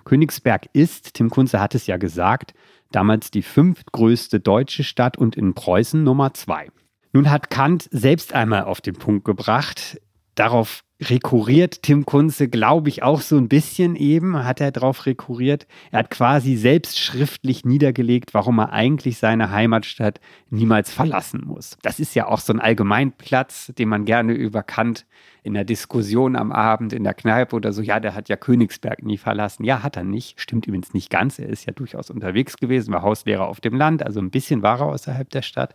[0.05, 2.55] Königsberg ist, Tim Kunze hat es ja gesagt,
[2.91, 6.69] damals die fünftgrößte deutsche Stadt und in Preußen Nummer zwei.
[7.13, 10.01] Nun hat Kant selbst einmal auf den Punkt gebracht,
[10.35, 15.67] darauf rekurriert Tim Kunze, glaube ich, auch so ein bisschen eben, hat er darauf rekurriert.
[15.91, 21.77] Er hat quasi selbst schriftlich niedergelegt, warum er eigentlich seine Heimatstadt niemals verlassen muss.
[21.83, 25.07] Das ist ja auch so ein Allgemeinplatz, den man gerne über Kant
[25.43, 29.03] in der Diskussion am Abend in der Kneipe oder so, ja, der hat ja Königsberg
[29.03, 29.65] nie verlassen.
[29.65, 30.41] Ja, hat er nicht.
[30.41, 31.39] Stimmt übrigens nicht ganz.
[31.39, 34.81] Er ist ja durchaus unterwegs gewesen, war Hauslehrer auf dem Land, also ein bisschen war
[34.81, 35.75] er außerhalb der Stadt,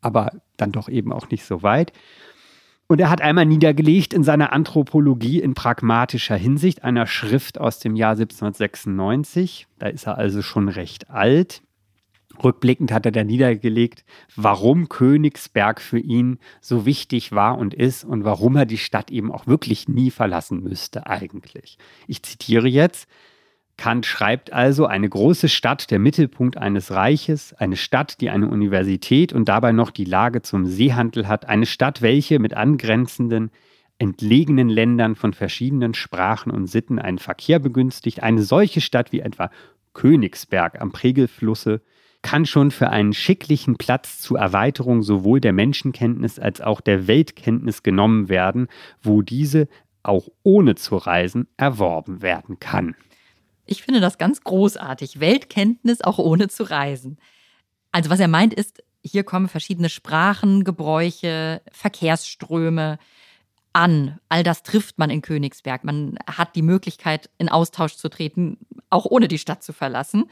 [0.00, 1.92] aber dann doch eben auch nicht so weit.
[2.90, 7.94] Und er hat einmal niedergelegt in seiner Anthropologie in pragmatischer Hinsicht einer Schrift aus dem
[7.96, 9.66] Jahr 1796.
[9.78, 11.62] Da ist er also schon recht alt.
[12.42, 14.04] Rückblickend hat er da niedergelegt,
[14.36, 19.32] warum Königsberg für ihn so wichtig war und ist und warum er die Stadt eben
[19.32, 21.76] auch wirklich nie verlassen müsste eigentlich.
[22.06, 23.06] Ich zitiere jetzt,
[23.78, 29.32] Kant schreibt also, eine große Stadt, der Mittelpunkt eines Reiches, eine Stadt, die eine Universität
[29.32, 33.52] und dabei noch die Lage zum Seehandel hat, eine Stadt, welche mit angrenzenden,
[33.98, 39.48] entlegenen Ländern von verschiedenen Sprachen und Sitten einen Verkehr begünstigt, eine solche Stadt wie etwa
[39.94, 41.80] Königsberg am Pregelflusse,
[42.20, 47.84] kann schon für einen schicklichen Platz zur Erweiterung sowohl der Menschenkenntnis als auch der Weltkenntnis
[47.84, 48.66] genommen werden,
[49.00, 49.68] wo diese
[50.02, 52.96] auch ohne zu reisen erworben werden kann.
[53.68, 55.20] Ich finde das ganz großartig.
[55.20, 57.18] Weltkenntnis auch ohne zu reisen.
[57.92, 62.98] Also was er meint ist, hier kommen verschiedene Sprachen, Gebräuche, Verkehrsströme
[63.74, 64.18] an.
[64.30, 65.84] All das trifft man in Königsberg.
[65.84, 70.30] Man hat die Möglichkeit, in Austausch zu treten, auch ohne die Stadt zu verlassen.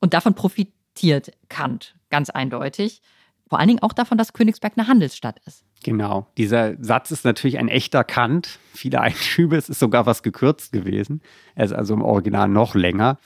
[0.00, 3.02] Und davon profitiert Kant ganz eindeutig.
[3.48, 5.64] Vor allen Dingen auch davon, dass Königsberg eine Handelsstadt ist.
[5.82, 6.26] Genau.
[6.36, 8.58] Dieser Satz ist natürlich ein echter Kant.
[8.74, 11.20] Viele Einschübe, es ist sogar was gekürzt gewesen.
[11.54, 13.18] Er ist also im Original noch länger.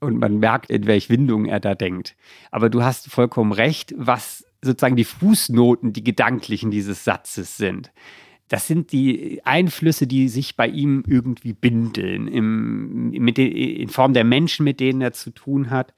[0.00, 2.16] Und man merkt, in welche Windung er da denkt.
[2.50, 7.92] Aber du hast vollkommen recht, was sozusagen die Fußnoten, die gedanklichen dieses Satzes sind.
[8.48, 14.12] Das sind die Einflüsse, die sich bei ihm irgendwie bindeln, im, mit den, in Form
[14.12, 15.94] der Menschen, mit denen er zu tun hat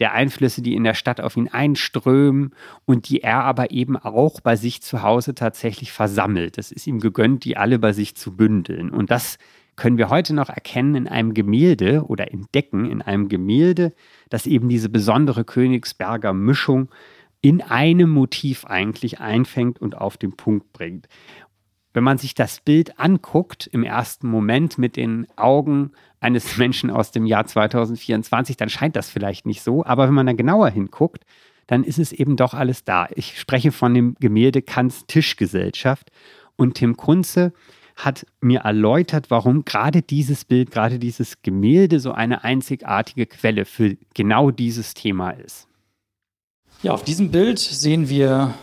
[0.00, 2.54] der Einflüsse, die in der Stadt auf ihn einströmen
[2.86, 6.58] und die er aber eben auch bei sich zu Hause tatsächlich versammelt.
[6.58, 8.90] Es ist ihm gegönnt, die alle bei sich zu bündeln.
[8.90, 9.38] Und das
[9.76, 13.92] können wir heute noch erkennen in einem Gemälde oder entdecken in einem Gemälde,
[14.30, 16.90] das eben diese besondere Königsberger Mischung
[17.42, 21.08] in einem Motiv eigentlich einfängt und auf den Punkt bringt.
[21.92, 27.10] Wenn man sich das Bild anguckt im ersten Moment mit den Augen eines Menschen aus
[27.10, 29.84] dem Jahr 2024, dann scheint das vielleicht nicht so.
[29.84, 31.24] Aber wenn man da genauer hinguckt,
[31.66, 33.08] dann ist es eben doch alles da.
[33.14, 36.10] Ich spreche von dem Gemälde Kants Tischgesellschaft.
[36.56, 37.52] Und Tim Kunze
[37.96, 43.96] hat mir erläutert, warum gerade dieses Bild, gerade dieses Gemälde so eine einzigartige Quelle für
[44.14, 45.68] genau dieses Thema ist.
[46.82, 48.54] Ja, auf diesem Bild sehen wir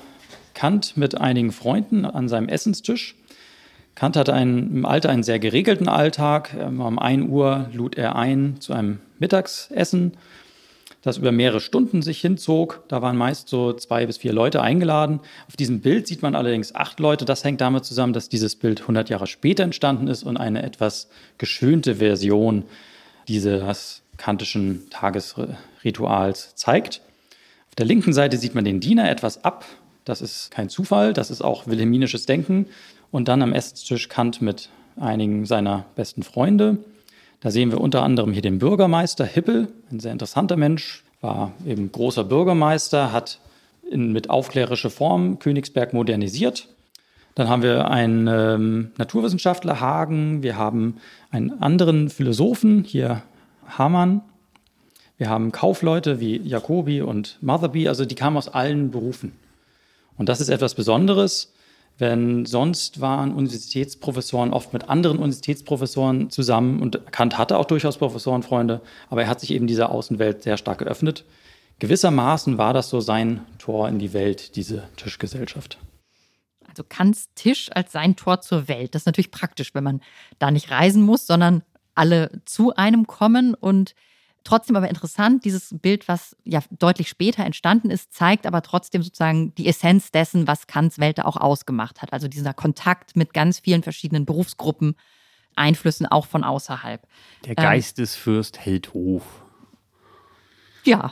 [0.57, 3.13] Kant mit einigen Freunden an seinem Essenstisch.
[3.93, 6.55] Kant hatte einen, im Alter einen sehr geregelten Alltag.
[6.59, 10.13] Um 1 Uhr lud er ein zu einem Mittagsessen,
[11.03, 12.83] das über mehrere Stunden sich hinzog.
[12.87, 15.19] Da waren meist so zwei bis vier Leute eingeladen.
[15.47, 17.25] Auf diesem Bild sieht man allerdings acht Leute.
[17.25, 21.07] Das hängt damit zusammen, dass dieses Bild 100 Jahre später entstanden ist und eine etwas
[21.37, 22.63] geschönte Version
[23.27, 27.01] dieses kantischen Tagesrituals zeigt.
[27.69, 29.63] Auf der linken Seite sieht man den Diener etwas ab.
[30.07, 32.67] Das ist kein Zufall, das ist auch wilhelminisches Denken.
[33.11, 36.77] Und dann am Esstisch Kant mit einigen seiner besten Freunde.
[37.41, 41.91] Da sehen wir unter anderem hier den Bürgermeister Hippel, ein sehr interessanter Mensch, war eben
[41.91, 43.39] großer Bürgermeister, hat
[43.89, 46.69] in, mit aufklärischer Form Königsberg modernisiert.
[47.35, 50.97] Dann haben wir einen ähm, Naturwissenschaftler Hagen, wir haben
[51.31, 53.23] einen anderen Philosophen, hier
[53.67, 54.21] Hamann.
[55.17, 59.33] Wir haben Kaufleute wie Jacobi und Motherby, also die kamen aus allen Berufen.
[60.17, 61.53] Und das ist etwas Besonderes.
[61.99, 68.81] Wenn sonst waren Universitätsprofessoren oft mit anderen Universitätsprofessoren zusammen und Kant hatte auch durchaus Professorenfreunde,
[69.09, 71.25] aber er hat sich eben dieser Außenwelt sehr stark geöffnet.
[71.79, 75.79] Gewissermaßen war das so sein Tor in die Welt, diese Tischgesellschaft.
[76.67, 78.93] Also Kants Tisch als sein Tor zur Welt.
[78.93, 80.01] Das ist natürlich praktisch, wenn man
[80.37, 81.63] da nicht reisen muss, sondern
[81.95, 83.95] alle zu einem kommen und
[84.47, 89.53] Trotzdem aber interessant, dieses Bild, was ja deutlich später entstanden ist, zeigt aber trotzdem sozusagen
[89.55, 92.13] die Essenz dessen, was Kants Welt auch ausgemacht hat.
[92.13, 94.95] Also dieser Kontakt mit ganz vielen verschiedenen Berufsgruppen,
[95.57, 97.05] Einflüssen auch von außerhalb.
[97.43, 99.23] Der ähm, Geistesfürst ähm, hält Hof.
[100.85, 101.11] Ja.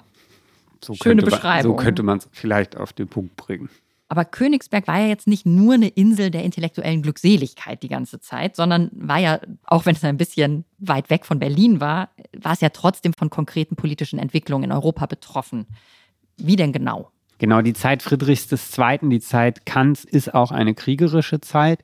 [0.82, 1.74] So Schöne man, Beschreibung.
[1.74, 3.69] So könnte man es vielleicht auf den Punkt bringen.
[4.07, 8.55] Aber Königsberg war ja jetzt nicht nur eine Insel der intellektuellen Glückseligkeit die ganze Zeit,
[8.55, 12.61] sondern war ja, auch wenn es ein bisschen weit weg von Berlin war, war es
[12.61, 15.65] ja trotzdem von konkreten politischen Entwicklungen in Europa betroffen.
[16.37, 17.11] Wie denn genau?
[17.39, 21.83] Genau, die Zeit Friedrichs II., die Zeit Kants ist auch eine kriegerische Zeit.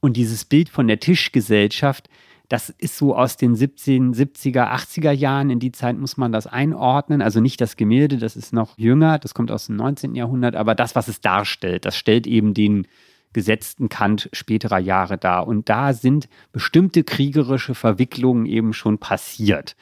[0.00, 2.10] Und dieses Bild von der Tischgesellschaft,
[2.48, 5.50] das ist so aus den 1770er, 80er Jahren.
[5.50, 7.22] In die Zeit muss man das einordnen.
[7.22, 10.14] Also nicht das Gemälde, das ist noch jünger, das kommt aus dem 19.
[10.14, 12.86] Jahrhundert, aber das, was es darstellt, das stellt eben den
[13.32, 15.46] gesetzten Kant späterer Jahre dar.
[15.46, 19.74] Und da sind bestimmte kriegerische Verwicklungen eben schon passiert.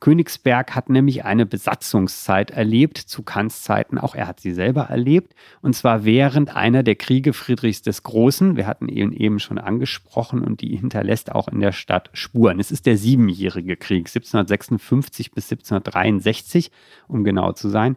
[0.00, 5.34] Königsberg hat nämlich eine Besatzungszeit erlebt, zu Kants Zeiten, auch er hat sie selber erlebt,
[5.60, 8.56] und zwar während einer der Kriege Friedrichs des Großen.
[8.56, 12.60] Wir hatten ihn eben schon angesprochen und die hinterlässt auch in der Stadt Spuren.
[12.60, 16.70] Es ist der Siebenjährige Krieg, 1756 bis 1763,
[17.08, 17.96] um genau zu sein.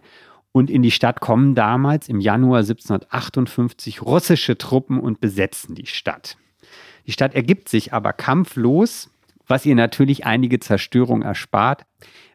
[0.51, 6.37] Und in die Stadt kommen damals im Januar 1758 russische Truppen und besetzen die Stadt.
[7.05, 9.09] Die Stadt ergibt sich aber kampflos
[9.47, 11.85] was ihr natürlich einige Zerstörung erspart.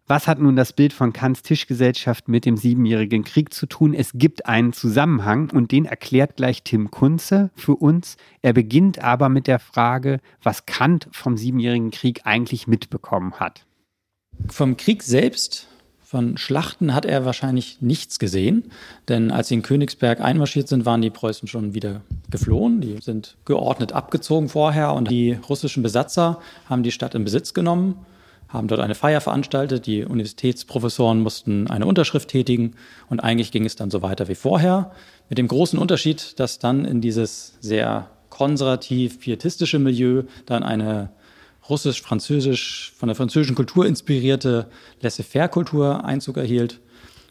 [0.09, 3.93] Was hat nun das Bild von Kants Tischgesellschaft mit dem Siebenjährigen Krieg zu tun?
[3.93, 8.17] Es gibt einen Zusammenhang und den erklärt gleich Tim Kunze für uns.
[8.41, 13.67] Er beginnt aber mit der Frage, was Kant vom Siebenjährigen Krieg eigentlich mitbekommen hat.
[14.49, 15.69] Vom Krieg selbst,
[16.17, 18.73] von Schlachten hat er wahrscheinlich nichts gesehen,
[19.07, 22.01] denn als sie in Königsberg einmarschiert sind, waren die Preußen schon wieder
[22.31, 22.81] geflohen.
[22.81, 27.97] Die sind geordnet abgezogen vorher und die russischen Besatzer haben die Stadt in Besitz genommen
[28.49, 29.87] haben dort eine Feier veranstaltet.
[29.87, 32.77] Die Universitätsprofessoren mussten eine Unterschrift tätigen
[33.11, 34.93] und eigentlich ging es dann so weiter wie vorher.
[35.29, 41.11] Mit dem großen Unterschied, dass dann in dieses sehr konservativ pietistische Milieu dann eine
[41.69, 44.67] russisch-französisch, von der französischen Kultur inspirierte
[45.01, 46.81] Laissez-faire-Kultur Einzug erhielt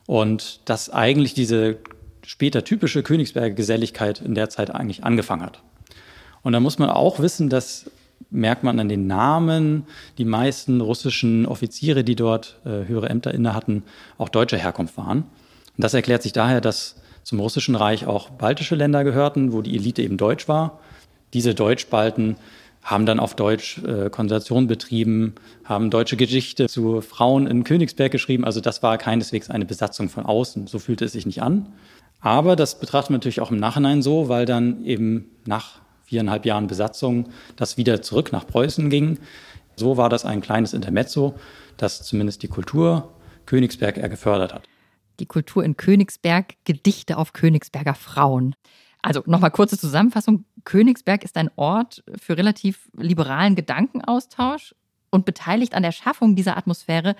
[0.05, 1.77] und dass eigentlich diese
[2.25, 5.61] später typische Königsberger Geselligkeit in der Zeit eigentlich angefangen hat.
[6.41, 7.89] Und da muss man auch wissen, dass
[8.29, 9.85] merkt man an den Namen,
[10.17, 13.83] die meisten russischen Offiziere, die dort äh, höhere Ämter inne hatten,
[14.17, 15.19] auch deutscher Herkunft waren.
[15.19, 19.75] Und das erklärt sich daher, dass zum Russischen Reich auch baltische Länder gehörten, wo die
[19.75, 20.79] Elite eben deutsch war.
[21.33, 22.37] Diese Deutschbalten
[22.85, 28.45] haben dann auf Deutsch äh, Konversation betrieben, haben deutsche Geschichte zu Frauen in Königsberg geschrieben.
[28.45, 30.67] Also das war keineswegs eine Besatzung von außen.
[30.67, 31.73] So fühlte es sich nicht an.
[32.21, 36.67] Aber das betrachtet man natürlich auch im Nachhinein so, weil dann eben nach viereinhalb Jahren
[36.67, 39.17] Besatzung das wieder zurück nach Preußen ging.
[39.75, 41.33] So war das ein kleines Intermezzo,
[41.77, 43.11] das zumindest die Kultur
[43.47, 44.63] Königsberg eher gefördert hat.
[45.19, 48.55] Die Kultur in Königsberg, Gedichte auf Königsberger Frauen.
[49.01, 50.45] Also nochmal kurze Zusammenfassung.
[50.65, 54.75] Königsberg ist ein Ort für relativ liberalen Gedankenaustausch
[55.11, 57.15] und beteiligt an der Schaffung dieser Atmosphäre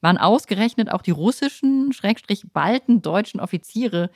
[0.00, 4.10] waren ausgerechnet auch die russischen, schrägstrich balten deutschen Offiziere,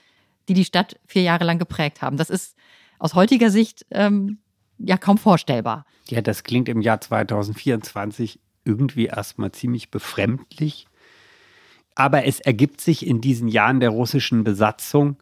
[0.49, 2.16] die die Stadt vier Jahre lang geprägt haben.
[2.16, 2.57] Das ist
[2.99, 4.38] aus heutiger Sicht ähm,
[4.79, 5.87] ja kaum vorstellbar.
[6.09, 10.87] Ja, das klingt im Jahr 2024 irgendwie erstmal ziemlich befremdlich.
[11.95, 15.16] Aber es ergibt sich in diesen Jahren der russischen Besatzung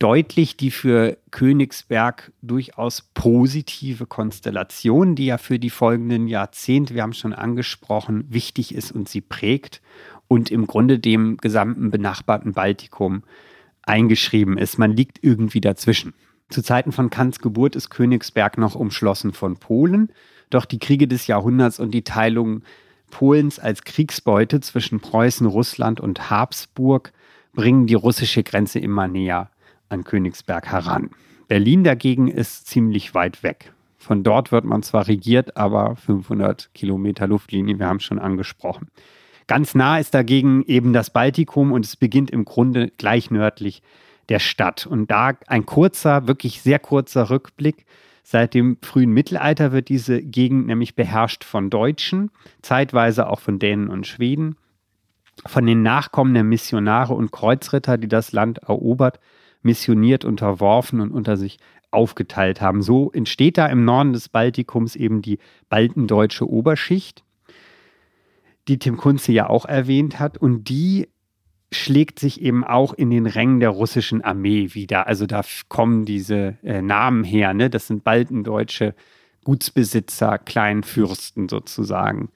[0.00, 7.10] deutlich die für Königsberg durchaus positive Konstellation, die ja für die folgenden Jahrzehnte, wir haben
[7.10, 9.82] es schon angesprochen, wichtig ist und sie prägt
[10.26, 13.24] und im Grunde dem gesamten benachbarten Baltikum
[13.82, 14.78] eingeschrieben ist.
[14.78, 16.14] Man liegt irgendwie dazwischen.
[16.48, 20.10] Zu Zeiten von Kants Geburt ist Königsberg noch umschlossen von Polen.
[20.48, 22.62] Doch die Kriege des Jahrhunderts und die Teilung
[23.10, 27.12] Polens als Kriegsbeute zwischen Preußen, Russland und Habsburg
[27.52, 29.50] bringen die russische Grenze immer näher
[29.90, 31.10] an Königsberg heran.
[31.48, 33.72] Berlin dagegen ist ziemlich weit weg.
[33.98, 38.88] Von dort wird man zwar regiert, aber 500 Kilometer Luftlinie, wir haben es schon angesprochen.
[39.46, 43.82] Ganz nah ist dagegen eben das Baltikum und es beginnt im Grunde gleich nördlich
[44.28, 44.86] der Stadt.
[44.86, 47.84] Und da ein kurzer, wirklich sehr kurzer Rückblick.
[48.22, 52.30] Seit dem frühen Mittelalter wird diese Gegend nämlich beherrscht von Deutschen,
[52.62, 54.56] zeitweise auch von Dänen und Schweden.
[55.46, 59.18] Von den Nachkommen der Missionare und Kreuzritter, die das Land erobert,
[59.62, 61.58] missioniert, unterworfen und unter sich
[61.90, 62.82] aufgeteilt haben.
[62.82, 67.24] So entsteht da im Norden des Baltikums eben die baltendeutsche Oberschicht,
[68.68, 70.38] die Tim Kunze ja auch erwähnt hat.
[70.38, 71.08] Und die
[71.72, 75.06] schlägt sich eben auch in den Rängen der russischen Armee wieder.
[75.06, 77.54] Also da kommen diese äh, Namen her.
[77.54, 77.70] Ne?
[77.70, 78.94] Das sind baldendeutsche
[79.44, 82.30] Gutsbesitzer, Kleinfürsten sozusagen.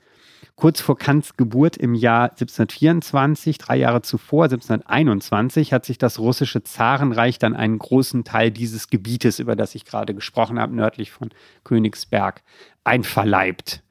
[0.57, 6.63] Kurz vor Kants Geburt im Jahr 1724, drei Jahre zuvor, 1721, hat sich das russische
[6.63, 11.31] Zarenreich dann einen großen Teil dieses Gebietes, über das ich gerade gesprochen habe, nördlich von
[11.65, 12.43] Königsberg,
[12.85, 13.83] einverleibt.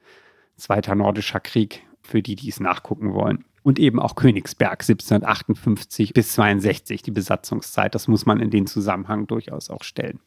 [0.55, 6.33] Zweiter nordischer Krieg, für die, die es nachgucken wollen und eben auch Königsberg 1758 bis
[6.33, 7.95] 62, die Besatzungszeit.
[7.95, 10.19] Das muss man in den Zusammenhang durchaus auch stellen.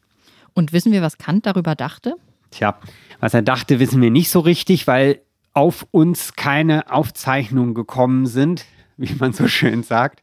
[0.53, 2.15] Und wissen wir, was Kant darüber dachte?
[2.49, 2.79] Tja,
[3.19, 5.21] was er dachte, wissen wir nicht so richtig, weil
[5.57, 8.65] auf uns keine Aufzeichnungen gekommen sind,
[8.97, 10.21] wie man so schön sagt,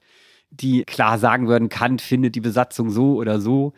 [0.50, 3.72] die klar sagen würden, Kant findet die Besatzung so oder so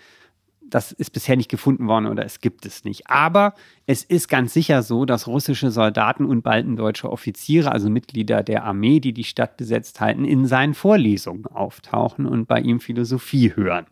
[0.68, 3.08] das ist bisher nicht gefunden worden oder es gibt es nicht.
[3.08, 3.54] Aber
[3.86, 8.98] es ist ganz sicher so, dass russische Soldaten und baldendeutsche Offiziere, also Mitglieder der Armee,
[8.98, 13.86] die die Stadt besetzt halten, in seinen Vorlesungen auftauchen und bei ihm Philosophie hören.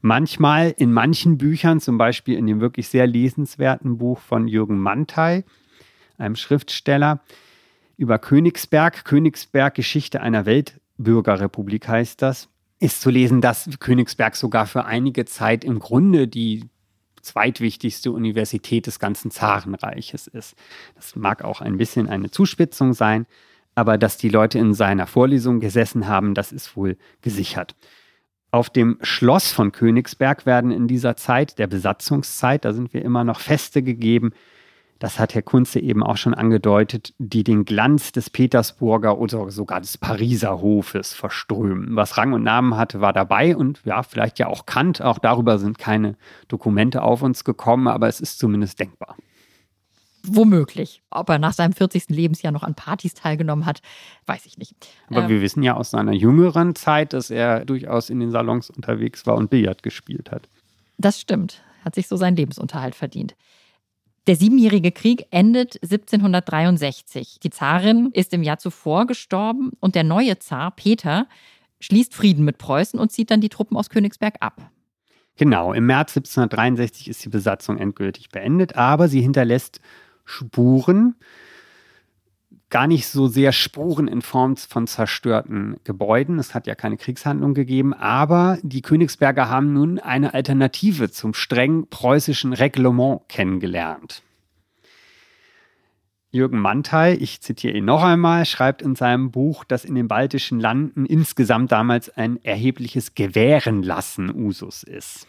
[0.00, 5.44] Manchmal in manchen Büchern, zum Beispiel in dem wirklich sehr lesenswerten Buch von Jürgen Mantei,
[6.18, 7.20] einem Schriftsteller,
[7.96, 12.48] über Königsberg, Königsberg Geschichte einer Weltbürgerrepublik heißt das,
[12.78, 16.64] ist zu lesen, dass Königsberg sogar für einige Zeit im Grunde die
[17.22, 20.54] zweitwichtigste Universität des ganzen Zarenreiches ist.
[20.94, 23.26] Das mag auch ein bisschen eine Zuspitzung sein,
[23.74, 27.74] aber dass die Leute in seiner Vorlesung gesessen haben, das ist wohl gesichert.
[28.50, 33.24] Auf dem Schloss von Königsberg werden in dieser Zeit, der Besatzungszeit, da sind wir immer
[33.24, 34.30] noch Feste gegeben,
[34.98, 39.80] das hat Herr Kunze eben auch schon angedeutet, die den Glanz des Petersburger oder sogar
[39.80, 41.94] des Pariser Hofes verströmen.
[41.94, 45.00] Was Rang und Namen hatte, war dabei und ja, vielleicht ja auch Kant.
[45.00, 46.16] Auch darüber sind keine
[46.48, 49.16] Dokumente auf uns gekommen, aber es ist zumindest denkbar.
[50.24, 51.02] Womöglich.
[51.10, 52.08] Ob er nach seinem 40.
[52.08, 53.80] Lebensjahr noch an Partys teilgenommen hat,
[54.26, 54.74] weiß ich nicht.
[55.08, 58.68] Aber ähm, wir wissen ja aus seiner jüngeren Zeit, dass er durchaus in den Salons
[58.68, 60.48] unterwegs war und Billard gespielt hat.
[60.98, 61.62] Das stimmt.
[61.84, 63.36] Hat sich so seinen Lebensunterhalt verdient.
[64.28, 67.40] Der Siebenjährige Krieg endet 1763.
[67.42, 71.26] Die Zarin ist im Jahr zuvor gestorben und der neue Zar, Peter,
[71.80, 74.70] schließt Frieden mit Preußen und zieht dann die Truppen aus Königsberg ab.
[75.36, 79.80] Genau, im März 1763 ist die Besatzung endgültig beendet, aber sie hinterlässt
[80.26, 81.14] Spuren,
[82.70, 86.38] gar nicht so sehr Spuren in Form von zerstörten Gebäuden.
[86.38, 91.86] Es hat ja keine Kriegshandlung gegeben, aber die Königsberger haben nun eine Alternative zum streng
[91.88, 94.22] preußischen Reglement kennengelernt.
[96.30, 100.60] Jürgen Mantei, ich zitiere ihn noch einmal, schreibt in seinem Buch, dass in den baltischen
[100.60, 105.26] Landen insgesamt damals ein erhebliches Gewährenlassen Usus ist.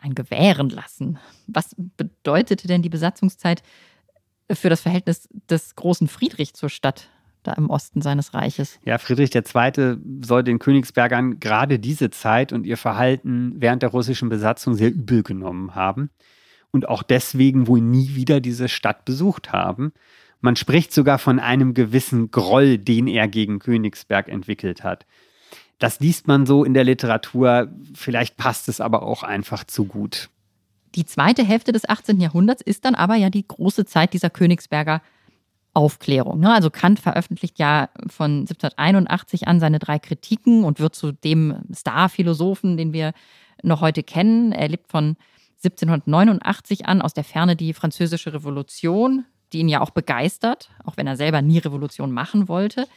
[0.00, 1.18] Ein Gewährenlassen.
[1.48, 3.64] Was bedeutete denn die Besatzungszeit
[4.50, 7.08] für das Verhältnis des großen Friedrich zur Stadt
[7.46, 8.78] da im Osten seines Reiches.
[8.84, 9.96] Ja, Friedrich II.
[10.22, 15.22] soll den Königsbergern gerade diese Zeit und ihr Verhalten während der russischen Besatzung sehr übel
[15.22, 16.10] genommen haben
[16.72, 19.92] und auch deswegen wohl nie wieder diese Stadt besucht haben.
[20.40, 25.06] Man spricht sogar von einem gewissen Groll, den er gegen Königsberg entwickelt hat.
[25.78, 30.30] Das liest man so in der Literatur, vielleicht passt es aber auch einfach zu gut.
[30.96, 32.20] Die zweite Hälfte des 18.
[32.20, 35.02] Jahrhunderts ist dann aber ja die große Zeit dieser Königsberger
[35.74, 36.40] Aufklärung.
[36.40, 36.54] Ne?
[36.54, 42.78] Also Kant veröffentlicht ja von 1781 an seine drei Kritiken und wird zu dem Star-Philosophen,
[42.78, 43.12] den wir
[43.62, 44.52] noch heute kennen.
[44.52, 45.16] Er lebt von
[45.62, 51.06] 1789 an aus der Ferne die Französische Revolution, die ihn ja auch begeistert, auch wenn
[51.06, 52.88] er selber nie Revolution machen wollte.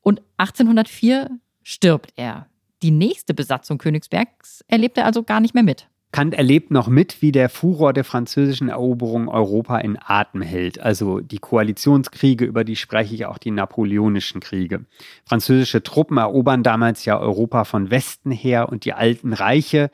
[0.00, 1.30] Und 1804
[1.62, 2.48] stirbt er.
[2.82, 5.86] Die nächste Besatzung Königsbergs erlebt er also gar nicht mehr mit.
[6.12, 10.78] Kant erlebt noch mit, wie der Furor der französischen Eroberung Europa in Atem hält.
[10.78, 14.84] Also die Koalitionskriege, über die spreche ich auch die napoleonischen Kriege.
[15.24, 19.90] Französische Truppen erobern damals ja Europa von Westen her und die alten Reiche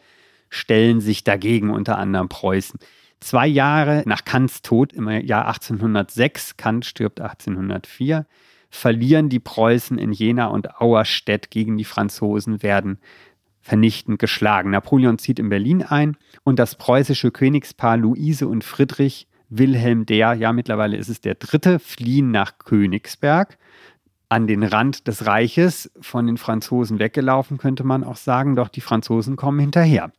[0.51, 2.81] stellen sich dagegen, unter anderem Preußen.
[3.21, 8.27] Zwei Jahre nach Kants Tod im Jahr 1806, Kant stirbt 1804,
[8.71, 12.99] verlieren die Preußen in Jena und Auerstedt gegen die Franzosen, werden
[13.69, 14.71] vernichtend geschlagen.
[14.71, 20.55] Napoleon zieht in Berlin ein und das preußische Königspaar Luise und Friedrich Wilhelm der, ja
[20.55, 23.59] mittlerweile ist es der dritte, fliehen nach Königsberg
[24.31, 28.81] an den Rand des Reiches, von den Franzosen weggelaufen, könnte man auch sagen, doch die
[28.81, 30.13] Franzosen kommen hinterher.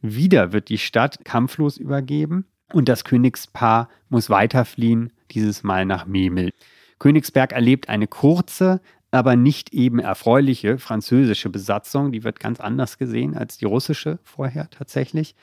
[0.00, 6.52] Wieder wird die Stadt kampflos übergeben und das Königspaar muss weiterfliehen, dieses Mal nach Memel.
[6.98, 8.80] Königsberg erlebt eine kurze,
[9.10, 12.12] aber nicht eben erfreuliche französische Besatzung.
[12.12, 15.34] Die wird ganz anders gesehen als die russische vorher tatsächlich.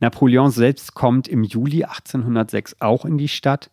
[0.00, 3.70] Napoleon selbst kommt im Juli 1806 auch in die Stadt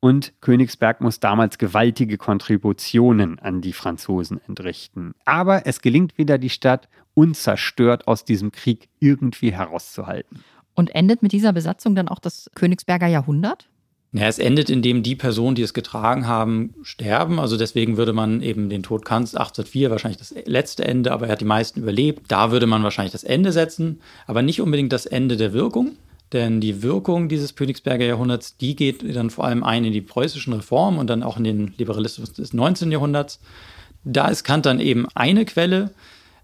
[0.00, 5.14] und Königsberg muss damals gewaltige Kontributionen an die Franzosen entrichten.
[5.26, 10.42] Aber es gelingt wieder, die Stadt unzerstört aus diesem Krieg irgendwie herauszuhalten.
[10.74, 13.68] Und endet mit dieser Besatzung dann auch das Königsberger Jahrhundert?
[14.12, 17.38] Ja, es endet, indem die Personen, die es getragen haben, sterben.
[17.38, 21.32] Also deswegen würde man eben den Tod Kants 1804 wahrscheinlich das letzte Ende, aber er
[21.32, 22.22] hat die meisten überlebt.
[22.26, 25.92] Da würde man wahrscheinlich das Ende setzen, aber nicht unbedingt das Ende der Wirkung.
[26.32, 30.52] Denn die Wirkung dieses Königsberger Jahrhunderts, die geht dann vor allem ein in die preußischen
[30.52, 32.90] Reformen und dann auch in den Liberalismus des 19.
[32.90, 33.40] Jahrhunderts.
[34.04, 35.92] Da ist Kant dann eben eine Quelle.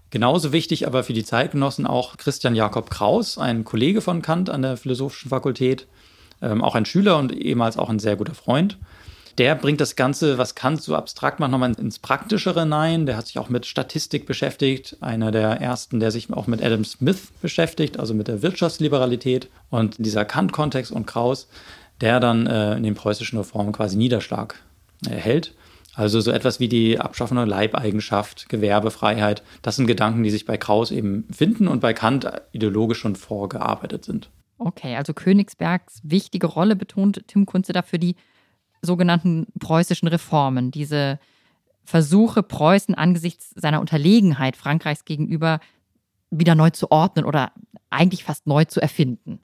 [0.09, 4.61] Genauso wichtig aber für die Zeitgenossen auch Christian Jakob Kraus, ein Kollege von Kant an
[4.61, 5.87] der Philosophischen Fakultät,
[6.41, 8.77] ähm, auch ein Schüler und ehemals auch ein sehr guter Freund.
[9.37, 13.05] Der bringt das Ganze, was Kant so abstrakt macht, nochmal ins Praktischere hinein.
[13.05, 14.97] Der hat sich auch mit Statistik beschäftigt.
[14.99, 19.47] Einer der ersten, der sich auch mit Adam Smith beschäftigt, also mit der Wirtschaftsliberalität.
[19.69, 21.47] Und dieser Kant-Kontext und Kraus,
[22.01, 24.55] der dann äh, in den preußischen Reformen quasi Niederschlag
[25.07, 25.53] erhält.
[25.93, 30.57] Also so etwas wie die Abschaffung der Leibeigenschaft, Gewerbefreiheit, das sind Gedanken, die sich bei
[30.57, 34.29] Kraus eben finden und bei Kant ideologisch schon vorgearbeitet sind.
[34.57, 38.15] Okay, also Königsbergs wichtige Rolle betont Tim Kunze dafür die
[38.81, 41.19] sogenannten preußischen Reformen, diese
[41.83, 45.59] Versuche, Preußen angesichts seiner Unterlegenheit Frankreichs gegenüber
[46.29, 47.53] wieder neu zu ordnen oder
[47.89, 49.39] eigentlich fast neu zu erfinden.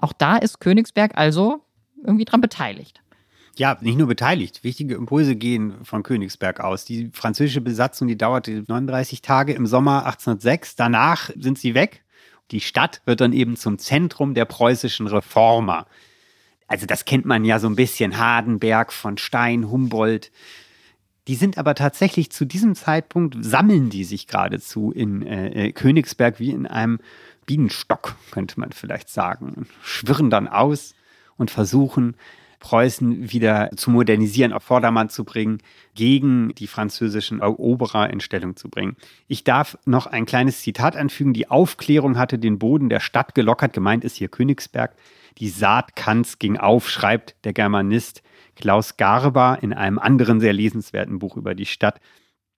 [0.00, 1.60] Auch da ist Königsberg also
[2.04, 3.00] irgendwie dran beteiligt.
[3.56, 4.64] Ja, nicht nur beteiligt.
[4.64, 6.84] Wichtige Impulse gehen von Königsberg aus.
[6.86, 10.74] Die französische Besatzung, die dauerte 39 Tage im Sommer 1806.
[10.74, 12.01] Danach sind sie weg
[12.52, 15.86] die Stadt wird dann eben zum Zentrum der preußischen Reformer.
[16.68, 20.30] Also das kennt man ja so ein bisschen, Hardenberg von Stein, Humboldt.
[21.28, 26.38] Die sind aber tatsächlich zu diesem Zeitpunkt, sammeln die sich geradezu in äh, äh Königsberg
[26.38, 26.98] wie in einem
[27.46, 30.94] Bienenstock, könnte man vielleicht sagen, schwirren dann aus
[31.36, 32.16] und versuchen,
[32.62, 35.58] Preußen wieder zu modernisieren, auf Vordermann zu bringen,
[35.94, 38.96] gegen die französischen Eroberer in Stellung zu bringen.
[39.26, 41.34] Ich darf noch ein kleines Zitat anfügen.
[41.34, 43.72] Die Aufklärung hatte den Boden der Stadt gelockert.
[43.72, 44.94] Gemeint ist hier Königsberg.
[45.38, 48.22] Die Saat Kants ging auf, schreibt der Germanist
[48.54, 52.00] Klaus Garber in einem anderen sehr lesenswerten Buch über die Stadt.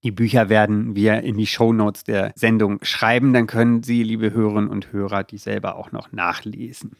[0.05, 4.69] Die Bücher werden wir in die Shownotes der Sendung schreiben, dann können Sie, liebe Hörerinnen
[4.69, 6.97] und Hörer, die selber auch noch nachlesen.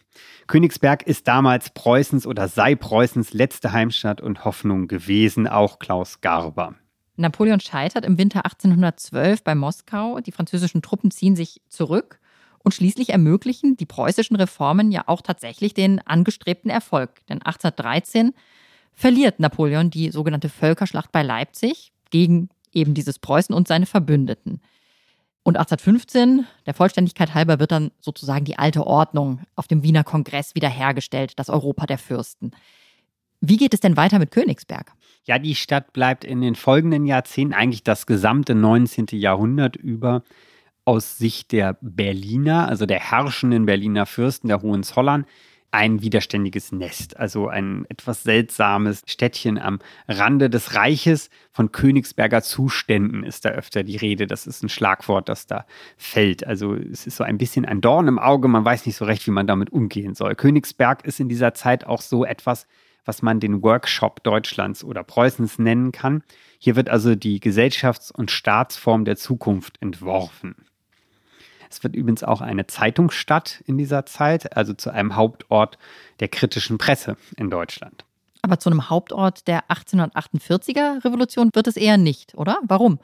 [0.47, 6.77] Königsberg ist damals Preußens oder sei Preußens letzte Heimstatt und Hoffnung gewesen, auch Klaus Garber.
[7.17, 10.21] Napoleon scheitert im Winter 1812 bei Moskau.
[10.21, 12.19] Die französischen Truppen ziehen sich zurück
[12.61, 17.11] und schließlich ermöglichen die preußischen Reformen ja auch tatsächlich den angestrebten Erfolg.
[17.29, 18.33] Denn 1813
[18.95, 24.61] verliert Napoleon die sogenannte Völkerschlacht bei Leipzig gegen eben dieses Preußen und seine Verbündeten.
[25.43, 30.55] Und 1815, der Vollständigkeit halber, wird dann sozusagen die alte Ordnung auf dem Wiener Kongress
[30.55, 32.53] wiederhergestellt, das Europa der Fürsten.
[33.41, 34.93] Wie geht es denn weiter mit Königsberg?
[35.25, 39.07] Ja, die Stadt bleibt in den folgenden Jahrzehnten, eigentlich das gesamte 19.
[39.13, 40.23] Jahrhundert über,
[40.87, 45.27] aus Sicht der Berliner, also der herrschenden Berliner Fürsten, der Hohenzollern,
[45.75, 51.31] ein widerständiges Nest, also ein etwas seltsames Städtchen am Rande des Reiches.
[51.51, 54.29] Von Königsberger Zuständen ist da öfter die Rede.
[54.29, 55.67] Das ist ein Schlagwort, das da
[55.97, 56.47] fällt.
[56.47, 58.47] Also es ist so ein bisschen ein Dorn im Auge.
[58.47, 60.37] Man weiß nicht so recht, wie man damit umgehen soll.
[60.37, 62.69] Königsberg ist in dieser Zeit auch so etwas,
[63.05, 66.23] was man den Workshop Deutschlands oder Preußens nennen kann.
[66.61, 70.55] Hier wird also die Gesellschafts- und Staatsform der Zukunft entworfen.
[71.75, 75.77] Es wird übrigens auch eine Zeitungsstadt in dieser Zeit, also zu einem Hauptort
[76.21, 78.05] der kritischen Presse in Deutschland.
[78.43, 82.59] Aber zu einem Hauptort der 1848er Revolution wird es eher nicht, oder?
[82.63, 83.01] Warum?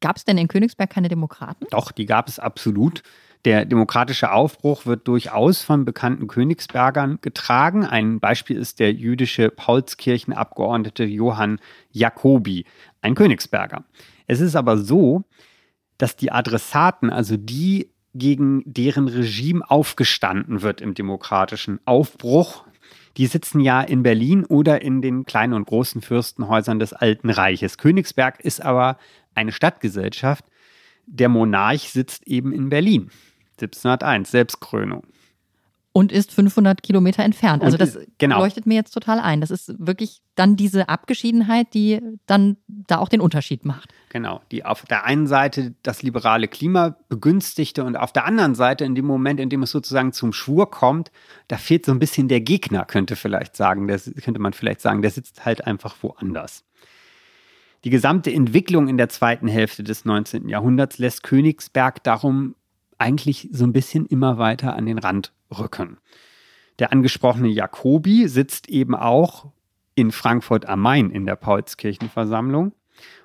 [0.00, 1.66] Gab es denn in Königsberg keine Demokraten?
[1.70, 3.02] Doch, die gab es absolut.
[3.44, 7.84] Der demokratische Aufbruch wird durchaus von bekannten Königsbergern getragen.
[7.84, 11.58] Ein Beispiel ist der jüdische Paulskirchenabgeordnete Johann
[11.90, 12.66] Jacobi,
[13.00, 13.82] ein Königsberger.
[14.28, 15.24] Es ist aber so,
[15.98, 22.64] dass die Adressaten, also die gegen deren Regime aufgestanden wird im demokratischen Aufbruch.
[23.16, 27.78] Die sitzen ja in Berlin oder in den kleinen und großen Fürstenhäusern des Alten Reiches.
[27.78, 28.98] Königsberg ist aber
[29.34, 30.44] eine Stadtgesellschaft.
[31.06, 33.10] Der Monarch sitzt eben in Berlin.
[33.58, 35.04] 1701, Selbstkrönung
[35.92, 37.62] und ist 500 Kilometer entfernt.
[37.62, 38.38] Also das genau.
[38.38, 39.42] leuchtet mir jetzt total ein.
[39.42, 43.92] Das ist wirklich dann diese Abgeschiedenheit, die dann da auch den Unterschied macht.
[44.08, 48.84] Genau, die auf der einen Seite das liberale Klima begünstigte und auf der anderen Seite
[48.84, 51.10] in dem Moment, in dem es sozusagen zum Schwur kommt,
[51.48, 55.02] da fehlt so ein bisschen der Gegner, könnte vielleicht sagen, der, könnte man vielleicht sagen,
[55.02, 56.64] der sitzt halt einfach woanders.
[57.84, 60.48] Die gesamte Entwicklung in der zweiten Hälfte des 19.
[60.48, 62.54] Jahrhunderts lässt Königsberg darum
[63.02, 65.98] eigentlich so ein bisschen immer weiter an den Rand rücken.
[66.78, 69.46] Der angesprochene Jacobi sitzt eben auch
[69.94, 72.72] in Frankfurt am Main in der Paulskirchenversammlung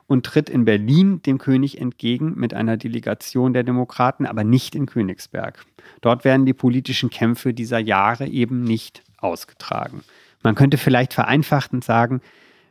[0.08, 4.86] und tritt in Berlin dem König entgegen mit einer Delegation der Demokraten, aber nicht in
[4.86, 5.66] Königsberg.
[6.02, 10.02] Dort werden die politischen Kämpfe dieser Jahre eben nicht ausgetragen.
[10.44, 12.22] Man könnte vielleicht vereinfachtend sagen,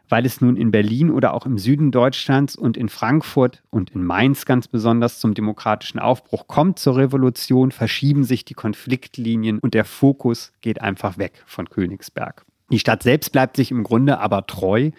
[0.09, 4.05] weil es nun in Berlin oder auch im Süden Deutschlands und in Frankfurt und in
[4.05, 9.85] Mainz ganz besonders zum demokratischen Aufbruch kommt zur Revolution, verschieben sich die Konfliktlinien und der
[9.85, 12.45] Fokus geht einfach weg von Königsberg.
[12.71, 14.91] Die Stadt selbst bleibt sich im Grunde aber treu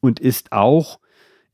[0.00, 0.98] und ist auch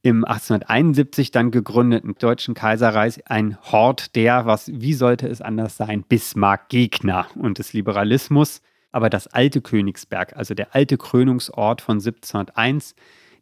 [0.03, 6.05] im 1871 dann gegründeten Deutschen Kaiserreich ein Hort der, was, wie sollte es anders sein,
[6.09, 8.63] Bismarck-Gegner und des Liberalismus
[8.99, 12.97] aber das alte Königsberg, also der alte Krönungsort von 1701,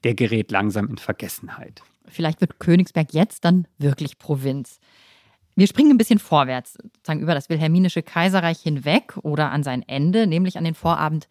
[0.05, 1.81] der gerät langsam in Vergessenheit.
[2.07, 4.81] Vielleicht wird Königsberg jetzt dann wirklich Provinz.
[5.55, 10.27] Wir springen ein bisschen vorwärts, sozusagen über das Wilhelminische Kaiserreich hinweg oder an sein Ende,
[10.27, 11.27] nämlich an den Vorabend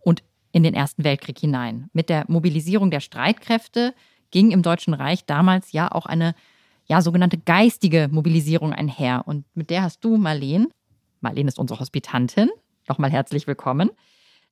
[0.00, 0.22] und
[0.52, 1.90] in den Ersten Weltkrieg hinein.
[1.92, 3.92] Mit der Mobilisierung der Streitkräfte
[4.30, 6.34] ging im Deutschen Reich damals ja auch eine
[6.86, 9.24] ja, sogenannte geistige Mobilisierung einher.
[9.26, 10.68] Und mit der hast du, Marleen,
[11.20, 12.48] Marleen ist unsere Hospitantin,
[12.88, 13.90] nochmal herzlich willkommen,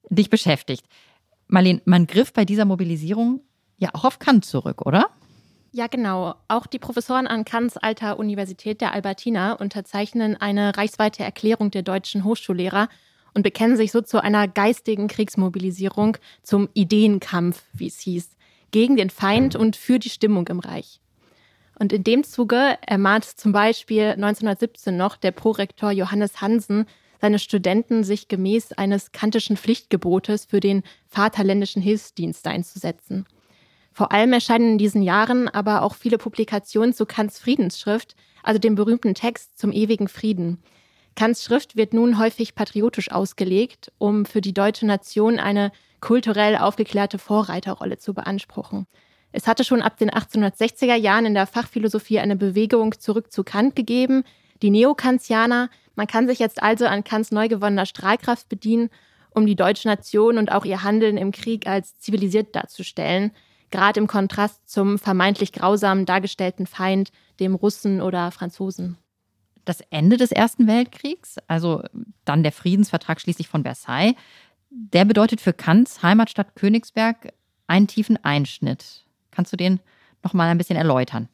[0.08, 0.86] dich beschäftigt.
[1.48, 3.40] Marlene, man griff bei dieser Mobilisierung
[3.76, 5.10] ja auch auf Kant zurück, oder?
[5.72, 6.36] Ja, genau.
[6.46, 12.22] Auch die Professoren an Kants alter Universität der Albertina unterzeichnen eine reichsweite Erklärung der deutschen
[12.22, 12.88] Hochschullehrer
[13.34, 18.36] und bekennen sich so zu einer geistigen Kriegsmobilisierung, zum Ideenkampf, wie es hieß,
[18.70, 21.00] gegen den Feind und für die Stimmung im Reich.
[21.76, 26.86] Und in dem Zuge ermahnt zum Beispiel 1917 noch der Prorektor Johannes Hansen
[27.24, 33.24] seine Studenten sich gemäß eines kantischen Pflichtgebotes für den Vaterländischen Hilfsdienst einzusetzen.
[33.94, 38.74] Vor allem erscheinen in diesen Jahren aber auch viele Publikationen zu Kants Friedensschrift, also dem
[38.74, 40.58] berühmten Text zum ewigen Frieden.
[41.16, 45.72] Kants Schrift wird nun häufig patriotisch ausgelegt, um für die deutsche Nation eine
[46.02, 48.86] kulturell aufgeklärte Vorreiterrolle zu beanspruchen.
[49.32, 53.74] Es hatte schon ab den 1860er Jahren in der Fachphilosophie eine Bewegung zurück zu Kant
[53.74, 54.24] gegeben,
[54.60, 55.70] die Neokantianer.
[55.96, 58.90] Man kann sich jetzt also an Kants neu gewonnener Strahlkraft bedienen,
[59.30, 63.32] um die deutsche Nation und auch ihr Handeln im Krieg als zivilisiert darzustellen
[63.74, 68.96] gerade im Kontrast zum vermeintlich grausamen dargestellten Feind, dem Russen oder Franzosen.
[69.64, 71.82] Das Ende des Ersten Weltkriegs, also
[72.24, 74.14] dann der Friedensvertrag schließlich von Versailles,
[74.70, 77.32] der bedeutet für Kants Heimatstadt Königsberg
[77.66, 79.06] einen tiefen Einschnitt.
[79.32, 79.80] Kannst du den
[80.22, 81.28] noch mal ein bisschen erläutern?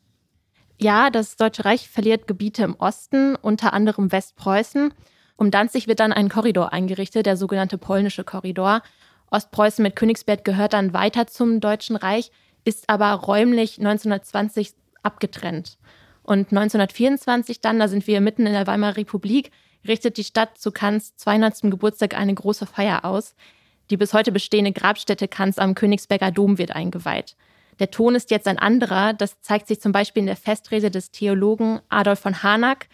[0.83, 4.95] Ja, das Deutsche Reich verliert Gebiete im Osten, unter anderem Westpreußen.
[5.37, 8.83] Um Danzig wird dann ein Korridor eingerichtet, der sogenannte polnische Korridor.
[9.31, 12.31] Ostpreußen mit Königsberg gehört dann weiter zum Deutschen Reich,
[12.65, 14.73] ist aber räumlich 1920
[15.03, 15.77] abgetrennt.
[16.23, 19.51] Und 1924 dann, da sind wir mitten in der Weimarer Republik,
[19.87, 21.61] richtet die Stadt zu Kants 200.
[21.65, 23.35] Geburtstag eine große Feier aus.
[23.91, 27.37] Die bis heute bestehende Grabstätte Kants am Königsberger Dom wird eingeweiht.
[27.81, 29.15] Der Ton ist jetzt ein anderer.
[29.15, 32.87] Das zeigt sich zum Beispiel in der Festrede des Theologen Adolf von Harnack.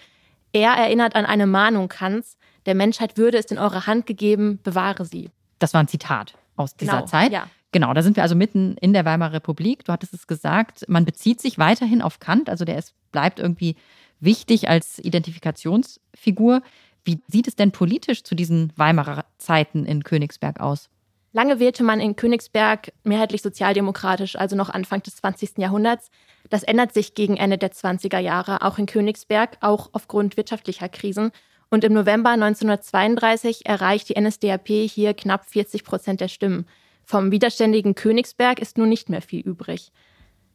[0.52, 2.38] Er erinnert an eine Mahnung Kants.
[2.64, 5.30] Der Menschheit würde es in eure Hand gegeben, bewahre sie.
[5.58, 7.32] Das war ein Zitat aus dieser genau, Zeit.
[7.32, 7.48] Ja.
[7.72, 9.84] Genau, da sind wir also mitten in der Weimarer Republik.
[9.84, 13.76] Du hattest es gesagt, man bezieht sich weiterhin auf Kant, also der ist, bleibt irgendwie
[14.20, 16.62] wichtig als Identifikationsfigur.
[17.04, 20.88] Wie sieht es denn politisch zu diesen Weimarer Zeiten in Königsberg aus?
[21.36, 25.58] Lange wählte man in Königsberg mehrheitlich sozialdemokratisch, also noch Anfang des 20.
[25.58, 26.08] Jahrhunderts.
[26.48, 31.32] Das ändert sich gegen Ende der 20er Jahre, auch in Königsberg, auch aufgrund wirtschaftlicher Krisen.
[31.68, 36.66] Und im November 1932 erreicht die NSDAP hier knapp 40 Prozent der Stimmen.
[37.04, 39.92] Vom widerständigen Königsberg ist nun nicht mehr viel übrig.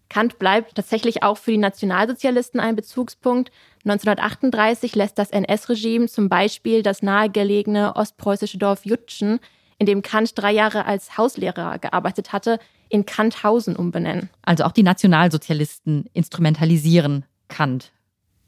[0.09, 3.51] Kant bleibt tatsächlich auch für die Nationalsozialisten ein Bezugspunkt.
[3.86, 9.39] 1938 lässt das NS-Regime zum Beispiel das nahegelegene ostpreußische Dorf Jutschen,
[9.82, 14.29] in dem Kant drei Jahre als Hauslehrer gearbeitet hatte, in Kanthausen umbenennen.
[14.43, 17.91] Also auch die Nationalsozialisten instrumentalisieren Kant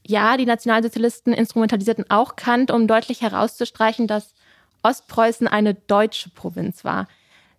[0.05, 4.33] ja, die Nationalsozialisten instrumentalisierten auch Kant, um deutlich herauszustreichen, dass
[4.81, 7.07] Ostpreußen eine deutsche Provinz war.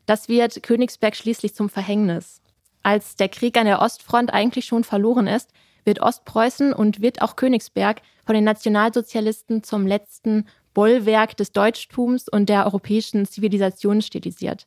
[0.07, 2.43] Das wird Königsberg schließlich zum Verhängnis.
[2.83, 5.51] Als der Krieg an der Ostfront eigentlich schon verloren ist,
[5.85, 12.49] wird Ostpreußen und wird auch Königsberg von den Nationalsozialisten zum letzten Bollwerk des Deutschtums und
[12.49, 14.67] der europäischen Zivilisation stilisiert.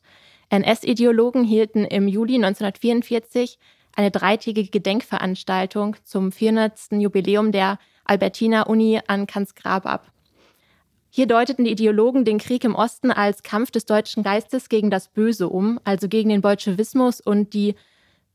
[0.50, 3.58] NS-Ideologen hielten im Juli 1944
[3.94, 6.92] eine dreitägige Gedenkveranstaltung zum 400.
[6.92, 10.10] Jubiläum der Albertina Uni an Kants Grab ab.
[11.10, 15.08] Hier deuteten die Ideologen den Krieg im Osten als Kampf des deutschen Geistes gegen das
[15.08, 17.74] Böse um, also gegen den Bolschewismus und die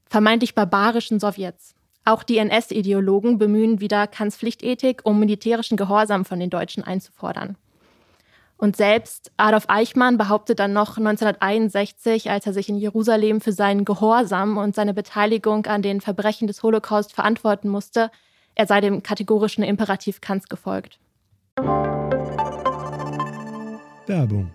[0.06, 1.76] vermeintlich barbarischen Sowjets.
[2.06, 7.56] Auch die NS-Ideologen bemühen wieder Kants Pflichtethik, um militärischen Gehorsam von den Deutschen einzufordern.
[8.64, 13.84] Und selbst Adolf Eichmann behauptet dann noch 1961, als er sich in Jerusalem für seinen
[13.84, 18.10] Gehorsam und seine Beteiligung an den Verbrechen des Holocaust verantworten musste,
[18.56, 20.98] er sei dem kategorischen Imperativ Kants gefolgt.
[24.08, 24.54] Werbung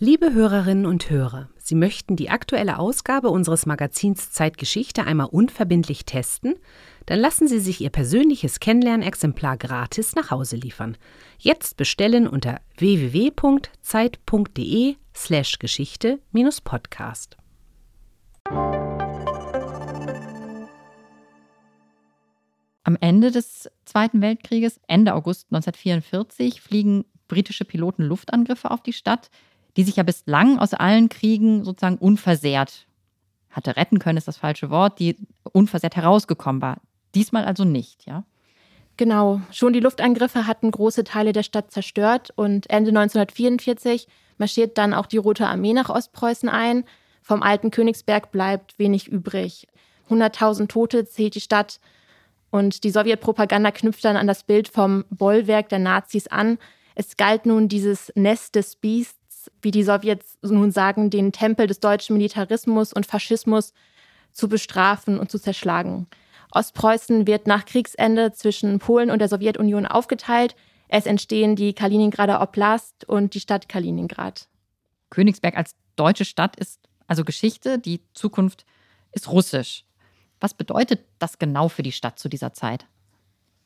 [0.00, 6.56] Liebe Hörerinnen und Hörer, Sie möchten die aktuelle Ausgabe unseres Magazins Zeitgeschichte einmal unverbindlich testen?
[7.06, 10.98] Dann lassen Sie sich Ihr persönliches Kennenlernexemplar gratis nach Hause liefern.
[11.38, 17.36] Jetzt bestellen unter www.zeit.de/slash Geschichte-Podcast.
[22.84, 29.30] Am Ende des Zweiten Weltkrieges, Ende August 1944, fliegen britische Piloten Luftangriffe auf die Stadt
[29.76, 32.86] die sich ja bislang aus allen Kriegen sozusagen unversehrt
[33.50, 35.16] hatte retten können, ist das falsche Wort, die
[35.52, 36.78] unversehrt herausgekommen war.
[37.16, 38.24] Diesmal also nicht, ja?
[38.98, 44.06] Genau, schon die Luftangriffe hatten große Teile der Stadt zerstört und Ende 1944
[44.38, 46.84] marschiert dann auch die Rote Armee nach Ostpreußen ein.
[47.22, 49.66] Vom alten Königsberg bleibt wenig übrig.
[50.08, 51.80] 100.000 Tote zählt die Stadt
[52.50, 56.58] und die Sowjetpropaganda knüpft dann an das Bild vom Bollwerk der Nazis an.
[56.94, 59.16] Es galt nun dieses Nest des Biests
[59.62, 63.72] wie die Sowjets nun sagen, den Tempel des deutschen Militarismus und Faschismus
[64.32, 66.06] zu bestrafen und zu zerschlagen.
[66.52, 70.56] Ostpreußen wird nach Kriegsende zwischen Polen und der Sowjetunion aufgeteilt.
[70.88, 74.48] Es entstehen die Kaliningrader Oblast und die Stadt Kaliningrad.
[75.10, 78.64] Königsberg als deutsche Stadt ist also Geschichte, die Zukunft
[79.12, 79.84] ist russisch.
[80.40, 82.86] Was bedeutet das genau für die Stadt zu dieser Zeit?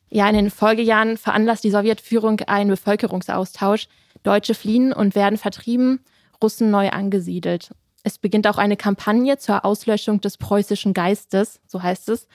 [0.08, 3.88] Ja, in den Folgejahren veranlasst die Sowjetführung einen Bevölkerungsaustausch.
[4.22, 6.00] Deutsche fliehen und werden vertrieben,
[6.42, 7.70] Russen neu angesiedelt.
[8.02, 12.26] Es beginnt auch eine Kampagne zur Auslöschung des preußischen Geistes, so heißt es.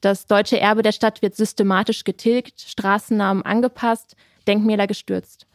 [0.00, 4.14] Das deutsche Erbe der Stadt wird systematisch getilgt, Straßennamen angepasst,
[4.46, 5.46] Denkmäler gestürzt.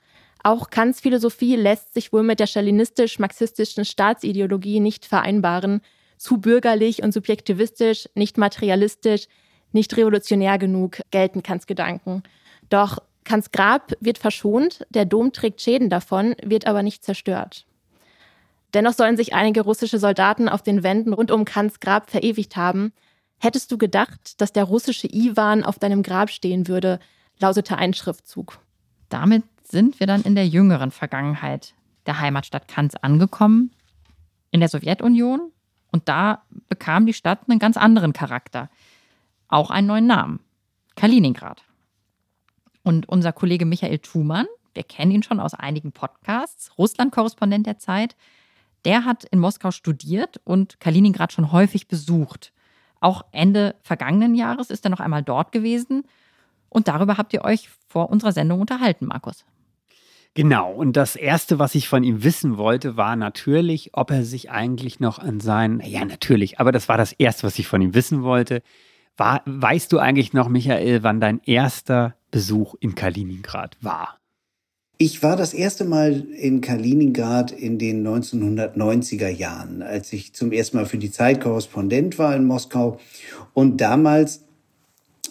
[0.43, 5.81] Auch Kants Philosophie lässt sich wohl mit der stalinistisch-marxistischen Staatsideologie nicht vereinbaren.
[6.17, 9.27] Zu bürgerlich und subjektivistisch, nicht materialistisch,
[9.71, 12.23] nicht revolutionär genug gelten Kants Gedanken.
[12.69, 17.65] Doch Kants Grab wird verschont, der Dom trägt Schäden davon, wird aber nicht zerstört.
[18.73, 22.91] Dennoch sollen sich einige russische Soldaten auf den Wänden rund um Kants Grab verewigt haben.
[23.43, 27.01] Hättest du gedacht, dass der russische Iwan auf deinem Grab stehen würde,
[27.39, 28.57] lautete ein Schriftzug.
[29.09, 31.73] Damit sind wir dann in der jüngeren Vergangenheit
[32.05, 33.71] der Heimatstadt Kants angekommen,
[34.51, 35.51] in der Sowjetunion.
[35.91, 38.69] Und da bekam die Stadt einen ganz anderen Charakter.
[39.49, 40.39] Auch einen neuen Namen.
[40.95, 41.65] Kaliningrad.
[42.81, 48.15] Und unser Kollege Michael Thumann, wir kennen ihn schon aus einigen Podcasts, Russland-Korrespondent der Zeit,
[48.85, 52.53] der hat in Moskau studiert und Kaliningrad schon häufig besucht.
[53.03, 56.05] Auch Ende vergangenen Jahres ist er noch einmal dort gewesen.
[56.69, 59.43] Und darüber habt ihr euch vor unserer Sendung unterhalten, Markus.
[60.35, 64.51] Genau, und das Erste, was ich von ihm wissen wollte, war natürlich, ob er sich
[64.51, 67.93] eigentlich noch an seinen, ja natürlich, aber das war das Erste, was ich von ihm
[67.93, 68.63] wissen wollte.
[69.17, 74.17] War, weißt du eigentlich noch, Michael, wann dein erster Besuch in Kaliningrad war?
[74.97, 80.77] Ich war das erste Mal in Kaliningrad in den 1990er Jahren, als ich zum ersten
[80.77, 82.99] Mal für die Zeit Korrespondent war in Moskau.
[83.53, 84.41] Und damals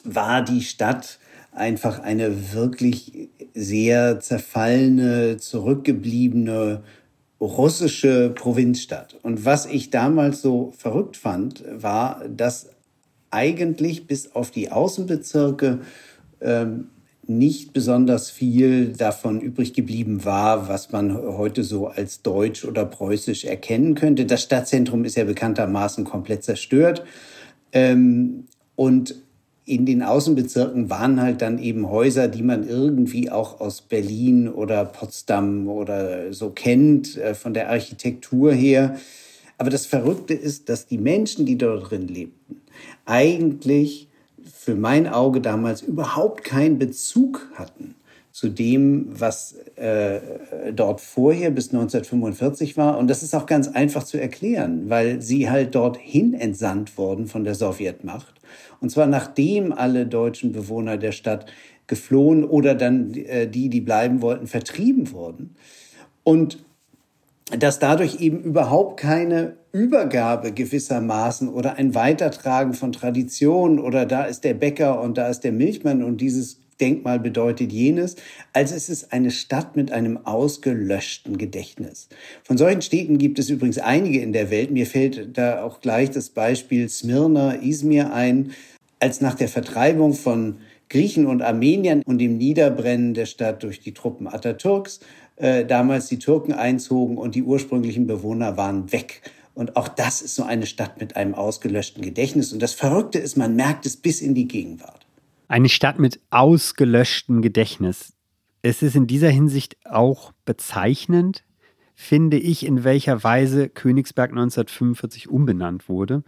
[0.04, 1.18] war die Stadt
[1.52, 6.82] einfach eine wirklich sehr zerfallene, zurückgebliebene
[7.40, 9.16] russische Provinzstadt.
[9.22, 12.70] Und was ich damals so verrückt fand, war, dass
[13.30, 15.80] eigentlich bis auf die Außenbezirke
[16.40, 16.88] ähm,
[17.26, 23.44] nicht besonders viel davon übrig geblieben war, was man heute so als deutsch oder preußisch
[23.44, 24.26] erkennen könnte.
[24.26, 27.04] Das Stadtzentrum ist ja bekanntermaßen komplett zerstört.
[27.72, 29.14] Ähm, und
[29.64, 34.84] in den Außenbezirken waren halt dann eben Häuser, die man irgendwie auch aus Berlin oder
[34.84, 38.96] Potsdam oder so kennt, äh, von der Architektur her.
[39.58, 42.62] Aber das Verrückte ist, dass die Menschen, die dort drin lebten,
[43.04, 44.08] eigentlich
[44.62, 47.96] für mein Auge damals überhaupt keinen Bezug hatten
[48.30, 50.20] zu dem, was äh,
[50.72, 52.96] dort vorher bis 1945 war.
[52.96, 57.42] Und das ist auch ganz einfach zu erklären, weil sie halt dorthin entsandt wurden von
[57.42, 58.34] der Sowjetmacht.
[58.80, 61.46] Und zwar nachdem alle deutschen Bewohner der Stadt
[61.88, 65.56] geflohen oder dann äh, die, die bleiben wollten, vertrieben wurden.
[66.22, 66.64] Und
[67.58, 74.44] dass dadurch eben überhaupt keine Übergabe gewissermaßen oder ein Weitertragen von Tradition oder da ist
[74.44, 78.16] der Bäcker und da ist der Milchmann und dieses Denkmal bedeutet jenes.
[78.52, 82.08] Also es ist eine Stadt mit einem ausgelöschten Gedächtnis.
[82.42, 84.70] Von solchen Städten gibt es übrigens einige in der Welt.
[84.70, 88.52] Mir fällt da auch gleich das Beispiel Smyrna, Izmir ein,
[88.98, 90.56] als nach der Vertreibung von
[90.88, 95.00] Griechen und Armeniern und dem Niederbrennen der Stadt durch die Truppen Atatürks
[95.42, 99.22] äh, damals die Türken einzogen und die ursprünglichen Bewohner waren weg.
[99.54, 102.52] Und auch das ist so eine Stadt mit einem ausgelöschten Gedächtnis.
[102.52, 105.04] Und das Verrückte ist, man merkt es bis in die Gegenwart.
[105.48, 108.12] Eine Stadt mit ausgelöschtem Gedächtnis.
[108.62, 111.44] Es ist in dieser Hinsicht auch bezeichnend,
[111.96, 116.22] finde ich, in welcher Weise Königsberg 1945 umbenannt wurde.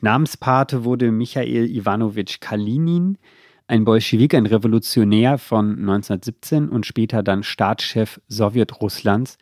[0.00, 3.18] Namenspate wurde Michael Iwanowitsch Kalinin,
[3.68, 9.38] ein Bolschewik, ein Revolutionär von 1917 und später dann Staatschef Sowjetrusslands.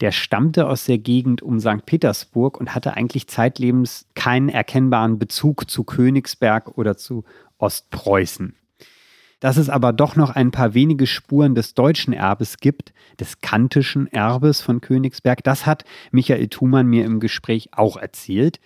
[0.00, 1.84] Der stammte aus der Gegend um St.
[1.84, 7.24] Petersburg und hatte eigentlich zeitlebens keinen erkennbaren Bezug zu Königsberg oder zu
[7.58, 8.54] Ostpreußen.
[9.40, 14.08] Dass es aber doch noch ein paar wenige Spuren des deutschen Erbes gibt, des kantischen
[14.08, 18.58] Erbes von Königsberg, das hat Michael Thumann mir im Gespräch auch erzählt.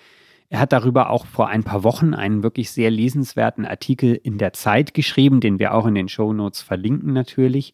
[0.53, 4.53] Er hat darüber auch vor ein paar Wochen einen wirklich sehr lesenswerten Artikel in der
[4.53, 7.73] Zeit geschrieben, den wir auch in den Show Notes verlinken natürlich.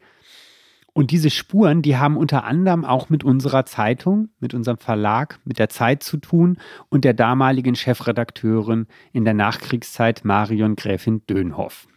[0.92, 5.58] Und diese Spuren, die haben unter anderem auch mit unserer Zeitung, mit unserem Verlag, mit
[5.58, 6.58] der Zeit zu tun
[6.88, 11.88] und der damaligen Chefredakteurin in der Nachkriegszeit Marion Gräfin Dönhoff.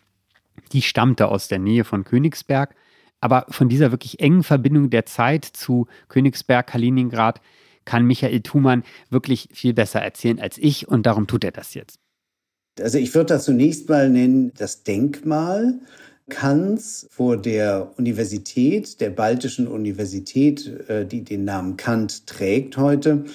[0.71, 2.73] Die stammte aus der Nähe von Königsberg,
[3.19, 7.39] aber von dieser wirklich engen Verbindung der Zeit zu Königsberg, Kaliningrad,
[7.86, 11.99] kann Michael Thumann wirklich viel besser erzählen als ich und darum tut er das jetzt.
[12.79, 15.79] Also ich würde das zunächst mal nennen, das Denkmal
[16.29, 23.25] Kants vor der Universität, der Baltischen Universität, äh, die den Namen Kant trägt heute.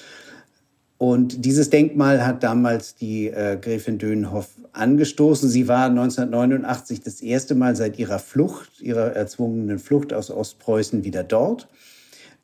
[0.98, 5.48] Und dieses Denkmal hat damals die äh, Gräfin Dönhoff angestoßen.
[5.48, 11.22] Sie war 1989 das erste Mal seit ihrer Flucht, ihrer erzwungenen Flucht aus Ostpreußen wieder
[11.22, 11.68] dort.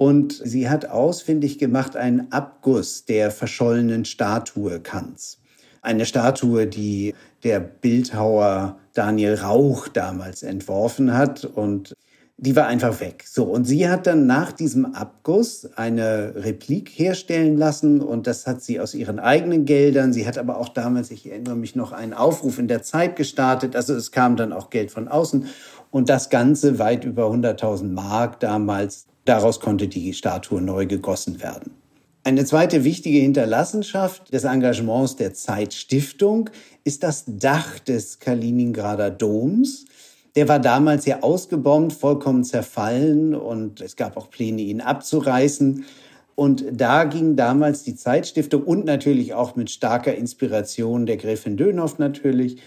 [0.03, 5.39] Und sie hat ausfindig gemacht einen Abguss der verschollenen Statue Kants.
[5.81, 11.95] Eine Statue, die der Bildhauer Daniel Rauch damals entworfen hat und
[12.37, 13.23] die war einfach weg.
[13.29, 18.61] So, und sie hat dann nach diesem Abguss eine Replik herstellen lassen und das hat
[18.61, 20.13] sie aus ihren eigenen Geldern.
[20.13, 23.77] Sie hat aber auch damals, ich erinnere mich noch, einen Aufruf in der Zeit gestartet.
[23.77, 25.47] Also es kam dann auch Geld von außen
[25.93, 29.07] und das Ganze weit über 100.000 Mark damals.
[29.25, 31.73] Daraus konnte die Statue neu gegossen werden.
[32.25, 36.51] Eine zweite wichtige Hinterlassenschaft des Engagements der Zeitstiftung
[36.85, 39.87] ist das Dach des Kaliningrader Doms.
[40.37, 45.85] Der war damals ja ausgebombt, vollkommen zerfallen und es gab auch Pläne, ihn abzureißen.
[46.35, 51.99] Und da ging damals die Zeitstiftung und natürlich auch mit starker Inspiration der Gräfin Dönhoff
[51.99, 52.59] natürlich,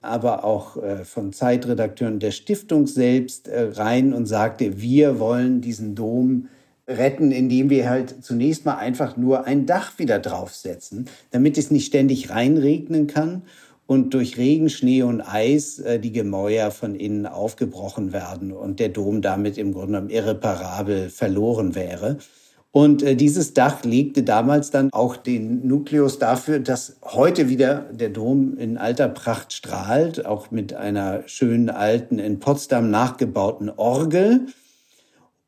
[0.00, 5.94] aber auch äh, von Zeitredakteuren der Stiftung selbst äh, rein und sagte, wir wollen diesen
[5.94, 6.48] Dom
[6.88, 11.86] retten, indem wir halt zunächst mal einfach nur ein Dach wieder draufsetzen, damit es nicht
[11.86, 13.42] ständig reinregnen kann
[13.86, 18.88] und durch Regen, Schnee und Eis äh, die Gemäuer von innen aufgebrochen werden und der
[18.88, 22.18] Dom damit im Grunde irreparabel verloren wäre.
[22.76, 28.10] Und äh, dieses Dach legte damals dann auch den Nukleus dafür, dass heute wieder der
[28.10, 34.48] Dom in alter Pracht strahlt, auch mit einer schönen alten in Potsdam nachgebauten Orgel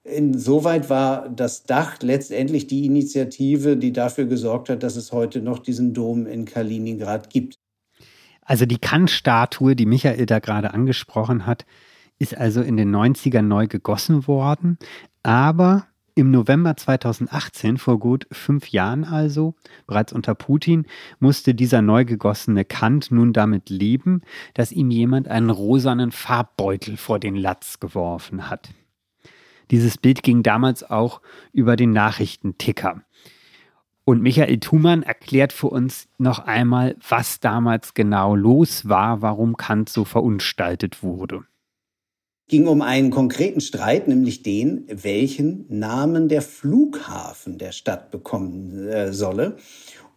[0.05, 5.59] Insoweit war das Dach letztendlich die Initiative, die dafür gesorgt hat, dass es heute noch
[5.59, 7.57] diesen Dom in Kaliningrad gibt.
[8.41, 11.67] Also die Kant-Statue, die Michael da gerade angesprochen hat,
[12.19, 14.79] ist also in den 90ern neu gegossen worden.
[15.23, 15.89] Aber
[16.19, 19.55] im November 2018, vor gut fünf Jahren also,
[19.87, 20.85] bereits unter Putin,
[21.21, 27.21] musste dieser neu gegossene Kant nun damit leben, dass ihm jemand einen rosanen Farbbeutel vor
[27.21, 28.71] den Latz geworfen hat.
[29.71, 33.03] Dieses Bild ging damals auch über den Nachrichtenticker.
[34.05, 39.89] Und Michael Thumann erklärt für uns noch einmal, was damals genau los war, warum Kant
[39.89, 41.45] so verunstaltet wurde
[42.49, 49.13] ging um einen konkreten Streit, nämlich den, welchen Namen der Flughafen der Stadt bekommen äh,
[49.13, 49.57] solle.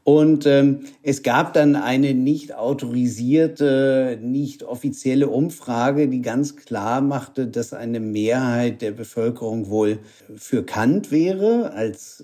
[0.03, 7.45] Und ähm, es gab dann eine nicht autorisierte, nicht offizielle Umfrage, die ganz klar machte,
[7.47, 9.99] dass eine Mehrheit der Bevölkerung wohl
[10.35, 12.23] für Kant wäre als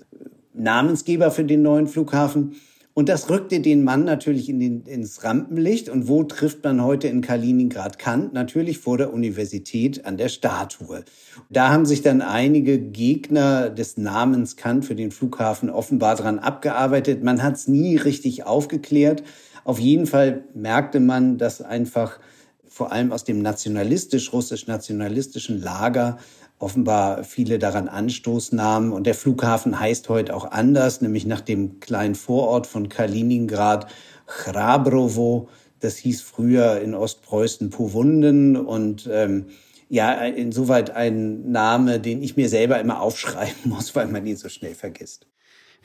[0.54, 2.56] Namensgeber für den neuen Flughafen.
[2.98, 5.88] Und das rückte den Mann natürlich in den, ins Rampenlicht.
[5.88, 8.32] Und wo trifft man heute in Kaliningrad Kant?
[8.32, 11.04] Natürlich vor der Universität an der Statue.
[11.48, 17.22] Da haben sich dann einige Gegner des Namens Kant für den Flughafen offenbar dran abgearbeitet.
[17.22, 19.22] Man hat es nie richtig aufgeklärt.
[19.62, 22.18] Auf jeden Fall merkte man, dass einfach
[22.66, 26.18] vor allem aus dem nationalistisch, russisch-nationalistischen Lager
[26.58, 28.92] offenbar viele daran Anstoß nahmen.
[28.92, 33.86] Und der Flughafen heißt heute auch anders, nämlich nach dem kleinen Vorort von Kaliningrad,
[34.26, 35.48] Chrabrovo.
[35.80, 39.46] Das hieß früher in Ostpreußen Powunden und ähm,
[39.88, 44.48] ja, insoweit ein Name, den ich mir selber immer aufschreiben muss, weil man ihn so
[44.48, 45.26] schnell vergisst.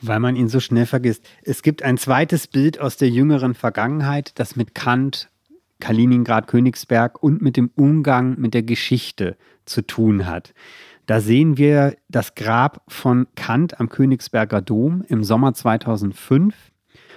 [0.00, 1.24] Weil man ihn so schnell vergisst.
[1.42, 5.30] Es gibt ein zweites Bild aus der jüngeren Vergangenheit, das mit Kant,
[5.80, 9.36] Kaliningrad, Königsberg und mit dem Umgang mit der Geschichte
[9.66, 10.54] zu tun hat.
[11.06, 16.54] Da sehen wir das Grab von Kant am Königsberger Dom im Sommer 2005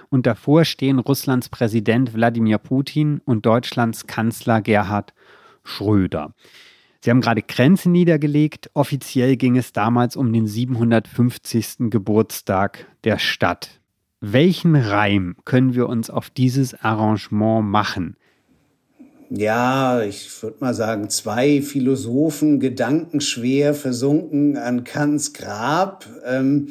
[0.09, 5.13] und davor stehen Russlands Präsident Wladimir Putin und Deutschlands Kanzler Gerhard
[5.63, 6.33] Schröder.
[7.01, 8.69] Sie haben gerade Grenzen niedergelegt.
[8.73, 11.89] Offiziell ging es damals um den 750.
[11.89, 13.79] Geburtstag der Stadt.
[14.19, 18.17] Welchen Reim können wir uns auf dieses Arrangement machen?
[19.29, 26.05] Ja, ich würde mal sagen, zwei Philosophen gedankenschwer versunken an Kants Grab.
[26.25, 26.69] Ähm,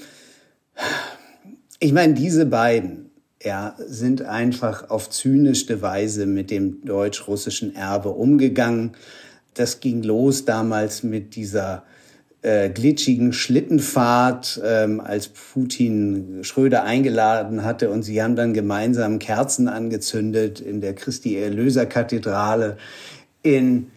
[1.80, 3.10] ich meine, diese beiden
[3.42, 8.92] ja, sind einfach auf zynischste Weise mit dem deutsch-russischen Erbe umgegangen.
[9.54, 11.84] Das ging los damals mit dieser
[12.42, 19.68] äh, glitschigen Schlittenfahrt, ähm, als Putin Schröder eingeladen hatte und sie haben dann gemeinsam Kerzen
[19.68, 22.76] angezündet in der Christi Erlöser Kathedrale
[23.42, 23.90] in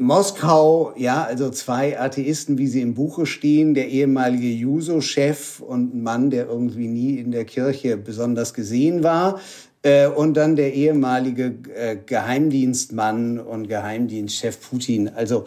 [0.00, 6.02] Moskau, ja, also zwei Atheisten, wie sie im Buche stehen, der ehemalige Juso-Chef und ein
[6.02, 9.40] Mann, der irgendwie nie in der Kirche besonders gesehen war,
[9.82, 15.08] äh, und dann der ehemalige äh, Geheimdienstmann und Geheimdienstchef Putin.
[15.08, 15.44] Also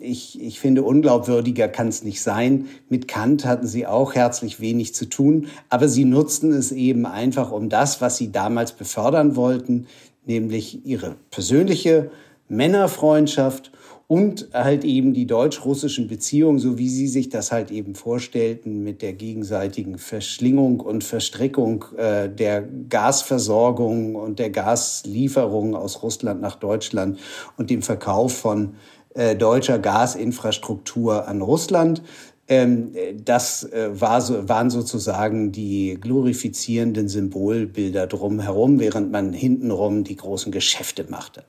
[0.00, 2.66] ich, ich finde, unglaubwürdiger kann es nicht sein.
[2.88, 7.52] Mit Kant hatten sie auch herzlich wenig zu tun, aber sie nutzten es eben einfach
[7.52, 9.86] um das, was sie damals befördern wollten,
[10.26, 12.10] nämlich ihre persönliche
[12.48, 13.72] Männerfreundschaft
[14.10, 19.02] und halt eben die deutsch-russischen Beziehungen, so wie sie sich das halt eben vorstellten, mit
[19.02, 27.20] der gegenseitigen Verschlingung und Verstrickung äh, der Gasversorgung und der Gaslieferung aus Russland nach Deutschland
[27.56, 28.74] und dem Verkauf von
[29.14, 32.02] äh, deutscher Gasinfrastruktur an Russland.
[32.48, 32.92] Ähm,
[33.24, 40.50] das äh, war so, waren sozusagen die glorifizierenden Symbolbilder drumherum, während man hintenrum die großen
[40.50, 41.44] Geschäfte machte.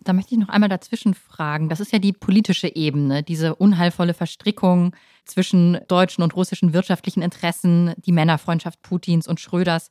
[0.00, 1.68] Da möchte ich noch einmal dazwischen fragen.
[1.68, 4.94] Das ist ja die politische Ebene, diese unheilvolle Verstrickung
[5.26, 9.90] zwischen deutschen und russischen wirtschaftlichen Interessen, die Männerfreundschaft Putins und Schröders.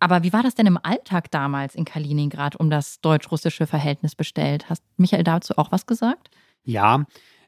[0.00, 4.68] Aber wie war das denn im Alltag damals in Kaliningrad um das deutsch-russische Verhältnis bestellt?
[4.68, 6.28] Hast Michael dazu auch was gesagt?
[6.64, 7.04] Ja,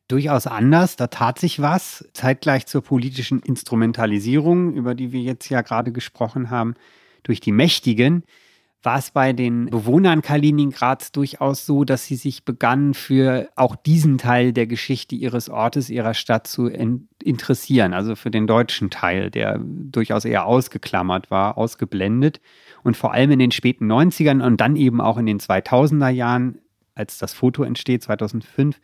[0.08, 0.96] durchaus anders.
[0.96, 2.08] Da tat sich was.
[2.12, 6.74] Zeitgleich zur politischen Instrumentalisierung, über die wir jetzt ja gerade gesprochen haben,
[7.22, 8.22] durch die Mächtigen
[8.86, 14.16] war es bei den Bewohnern Kaliningrads durchaus so, dass sie sich begannen, für auch diesen
[14.16, 17.94] Teil der Geschichte ihres Ortes, ihrer Stadt zu interessieren.
[17.94, 22.40] Also für den deutschen Teil, der durchaus eher ausgeklammert war, ausgeblendet.
[22.84, 26.60] Und vor allem in den späten 90ern und dann eben auch in den 2000er Jahren,
[26.96, 28.80] als das Foto entsteht, 2005,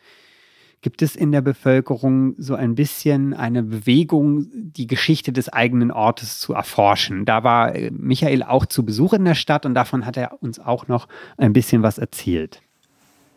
[0.83, 6.41] Gibt es in der Bevölkerung so ein bisschen eine Bewegung, die Geschichte des eigenen Ortes
[6.41, 7.25] zu erforschen?
[7.25, 10.59] Da war äh, Michael auch zu Besuch in der Stadt und davon hat er uns
[10.59, 11.07] auch noch
[11.37, 12.63] ein bisschen was erzählt.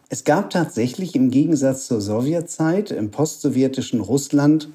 [0.09, 4.69] Es gab tatsächlich im Gegensatz zur Sowjetzeit im postsowjetischen Russland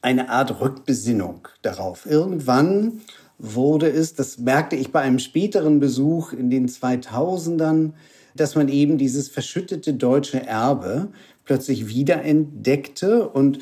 [0.00, 2.06] eine Art Rückbesinnung darauf.
[2.06, 3.02] Irgendwann
[3.38, 7.92] wurde es, das merkte ich bei einem späteren Besuch in den 2000ern,
[8.40, 11.08] dass man eben dieses verschüttete deutsche Erbe
[11.44, 13.60] plötzlich wiederentdeckte und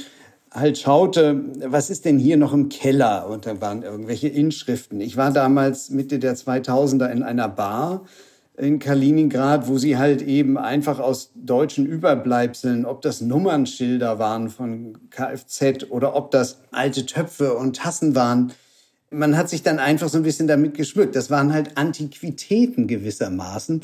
[0.51, 3.29] halt schaute, was ist denn hier noch im Keller?
[3.29, 5.01] Und da waren irgendwelche Inschriften.
[5.01, 8.05] Ich war damals Mitte der 2000er in einer Bar
[8.57, 15.11] in Kaliningrad, wo sie halt eben einfach aus deutschen Überbleibseln, ob das Nummernschilder waren von
[15.11, 18.53] Kfz oder ob das alte Töpfe und Tassen waren,
[19.11, 21.17] man hat sich dann einfach so ein bisschen damit geschmückt.
[21.17, 23.83] Das waren halt Antiquitäten gewissermaßen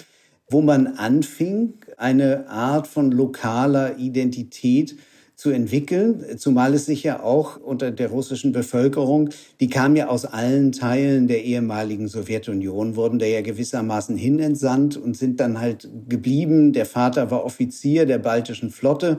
[0.51, 4.97] wo man anfing, eine Art von lokaler Identität
[5.41, 10.27] zu entwickeln, zumal es sich ja auch unter der russischen Bevölkerung, die kam ja aus
[10.27, 16.75] allen Teilen der ehemaligen Sowjetunion, wurden da ja gewissermaßen hinentsandt und sind dann halt geblieben.
[16.75, 19.17] Der Vater war Offizier der baltischen Flotte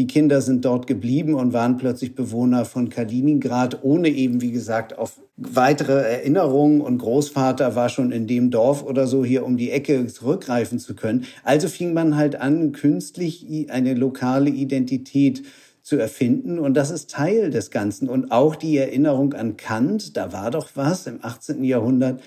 [0.00, 4.96] die Kinder sind dort geblieben und waren plötzlich Bewohner von Kaliningrad, ohne eben, wie gesagt,
[4.96, 6.80] auf weitere Erinnerungen.
[6.80, 10.94] Und Großvater war schon in dem Dorf oder so hier um die Ecke zurückgreifen zu
[10.94, 11.26] können.
[11.44, 15.42] Also fing man halt an, künstlich eine lokale Identität
[15.82, 16.58] zu erfinden.
[16.58, 18.08] Und das ist Teil des Ganzen.
[18.08, 21.62] Und auch die Erinnerung an Kant, da war doch was im 18.
[21.62, 22.22] Jahrhundert,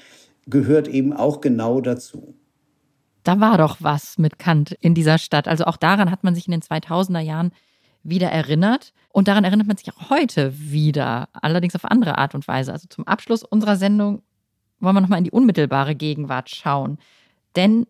[0.48, 2.36] gehört eben auch genau dazu
[3.24, 5.48] da war doch was mit Kant in dieser Stadt.
[5.48, 7.52] Also auch daran hat man sich in den 2000er Jahren
[8.04, 8.94] wieder erinnert.
[9.10, 12.72] Und daran erinnert man sich auch heute wieder, allerdings auf andere Art und Weise.
[12.74, 14.24] Also zum Abschluss unserer Sendung
[14.80, 16.98] wollen wir nochmal in die unmittelbare Gegenwart schauen.
[17.56, 17.88] Denn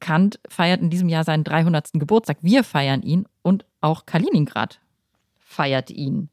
[0.00, 1.92] Kant feiert in diesem Jahr seinen 300.
[1.94, 2.38] Geburtstag.
[2.42, 4.80] Wir feiern ihn und auch Kaliningrad
[5.38, 6.28] feiert ihn.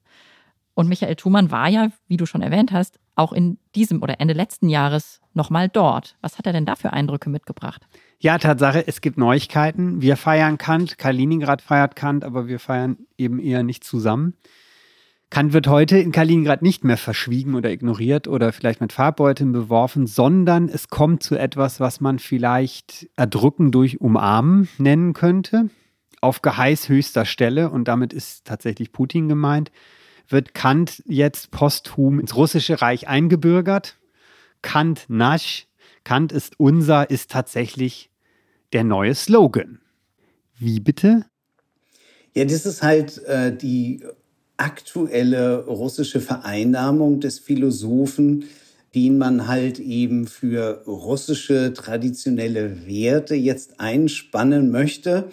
[0.74, 4.34] Und Michael Thumann war ja, wie du schon erwähnt hast, auch in diesem oder Ende
[4.34, 6.18] letzten Jahres nochmal dort.
[6.22, 7.86] Was hat er denn da für Eindrücke mitgebracht?
[8.20, 10.02] Ja, Tatsache, es gibt Neuigkeiten.
[10.02, 14.36] Wir feiern Kant, Kaliningrad feiert Kant, aber wir feiern eben eher nicht zusammen.
[15.32, 20.06] Kant wird heute in Kaliningrad nicht mehr verschwiegen oder ignoriert oder vielleicht mit Farbbeuteln beworfen,
[20.06, 25.70] sondern es kommt zu etwas, was man vielleicht erdrücken durch Umarmen nennen könnte.
[26.20, 29.72] Auf Geheiß höchster Stelle, und damit ist tatsächlich Putin gemeint,
[30.32, 33.98] wird Kant jetzt posthum ins russische Reich eingebürgert.
[34.62, 35.68] Kant Nasch,
[36.04, 38.10] Kant ist unser, ist tatsächlich
[38.74, 39.80] der neue Slogan.
[40.58, 41.26] Wie bitte?
[42.34, 44.04] Ja, das ist halt äh, die
[44.58, 48.46] aktuelle russische Vereinnahmung des Philosophen,
[48.94, 55.30] den man halt eben für russische traditionelle Werte jetzt einspannen möchte,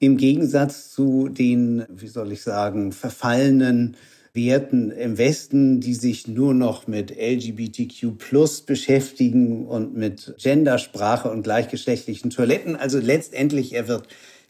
[0.00, 3.96] im Gegensatz zu den, wie soll ich sagen, verfallenen
[4.38, 11.42] Werten im Westen, die sich nur noch mit LGBTQ plus beschäftigen und mit Gendersprache und
[11.42, 12.76] gleichgeschlechtlichen Toiletten.
[12.76, 14.06] Also letztendlich, er wird,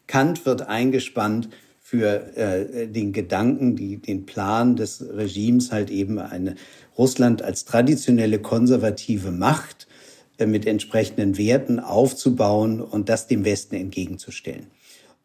[0.06, 1.48] Kant wird eingespannt
[1.80, 6.54] für äh, den Gedanken, die, den Plan des Regimes halt eben eine
[6.98, 9.88] Russland als traditionelle konservative Macht
[10.36, 14.66] äh, mit entsprechenden Werten aufzubauen und das dem Westen entgegenzustellen.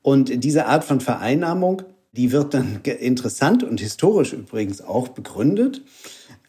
[0.01, 1.81] Und diese Art von Vereinnahmung,
[2.13, 5.81] die wird dann interessant und historisch übrigens auch begründet,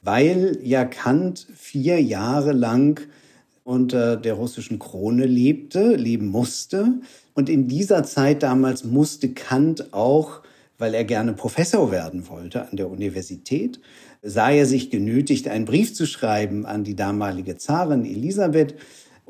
[0.02, 3.00] weil ja Kant vier Jahre lang
[3.64, 7.00] unter der russischen Krone lebte, leben musste.
[7.32, 10.42] Und in dieser Zeit damals musste Kant auch,
[10.76, 13.80] weil er gerne Professor werden wollte an der Universität,
[14.22, 18.74] sah er sich genötigt, einen Brief zu schreiben an die damalige Zarin Elisabeth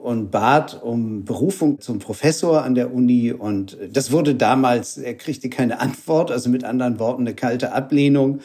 [0.04, 3.32] und bat um Berufung zum Professor an der Uni.
[3.32, 8.40] Und das wurde damals, er kriegte keine Antwort, also mit anderen Worten eine kalte Ablehnung.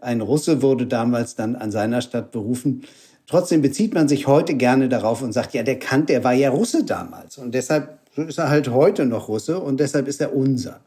[0.00, 2.82] Ein Russe wurde damals dann an seiner Stadt berufen.
[3.26, 6.50] Trotzdem bezieht man sich heute gerne darauf und sagt, ja, der Kant, der war ja
[6.50, 7.38] Russe damals.
[7.38, 10.80] Und deshalb ist er halt heute noch Russe und deshalb ist er unser.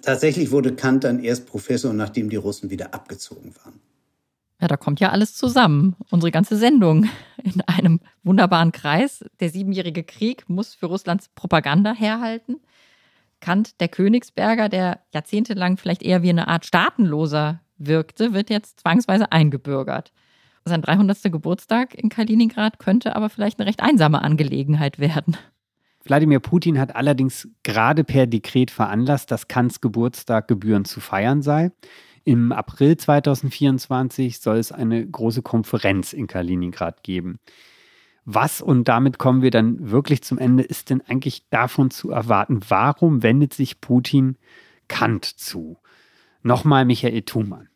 [0.00, 3.80] Tatsächlich wurde Kant dann erst Professor, nachdem die Russen wieder abgezogen waren.
[4.60, 5.94] Ja, da kommt ja alles zusammen.
[6.10, 7.08] Unsere ganze Sendung
[7.42, 9.24] in einem wunderbaren Kreis.
[9.40, 12.60] Der Siebenjährige Krieg muss für Russlands Propaganda herhalten.
[13.40, 19.30] Kant, der Königsberger, der jahrzehntelang vielleicht eher wie eine Art Staatenloser wirkte, wird jetzt zwangsweise
[19.30, 20.12] eingebürgert.
[20.64, 21.22] Sein 300.
[21.24, 25.36] Geburtstag in Kaliningrad könnte aber vielleicht eine recht einsame Angelegenheit werden.
[26.04, 31.70] Wladimir Putin hat allerdings gerade per Dekret veranlasst, dass Kants Geburtstag gebührend zu feiern sei.
[32.28, 37.38] Im April 2024 soll es eine große Konferenz in Kaliningrad geben.
[38.26, 42.60] Was, und damit kommen wir dann wirklich zum Ende, ist denn eigentlich davon zu erwarten?
[42.68, 44.36] Warum wendet sich Putin
[44.88, 45.78] Kant zu?
[46.42, 47.70] Nochmal Michael Thumann.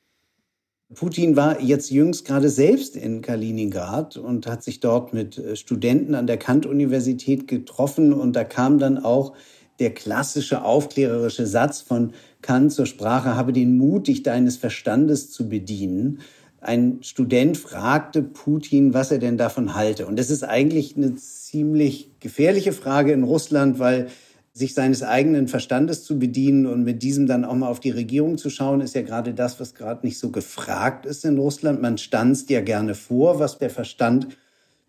[0.95, 6.15] Putin war jetzt jüngst gerade selbst in Kaliningrad und hat sich dort mit äh, Studenten
[6.15, 8.13] an der Kant-Universität getroffen.
[8.13, 9.33] Und da kam dann auch
[9.79, 12.13] der klassische aufklärerische Satz von
[12.43, 16.21] Kant zur Sprache, habe den Mut, dich deines Verstandes zu bedienen.
[16.61, 20.07] Ein Student fragte Putin, was er denn davon halte.
[20.07, 24.09] Und das ist eigentlich eine ziemlich gefährliche Frage in Russland, weil
[24.53, 28.37] sich seines eigenen Verstandes zu bedienen und mit diesem dann auch mal auf die Regierung
[28.37, 31.81] zu schauen, ist ja gerade das, was gerade nicht so gefragt ist in Russland.
[31.81, 34.29] Man stanzt ja gerne vor, was der Verstand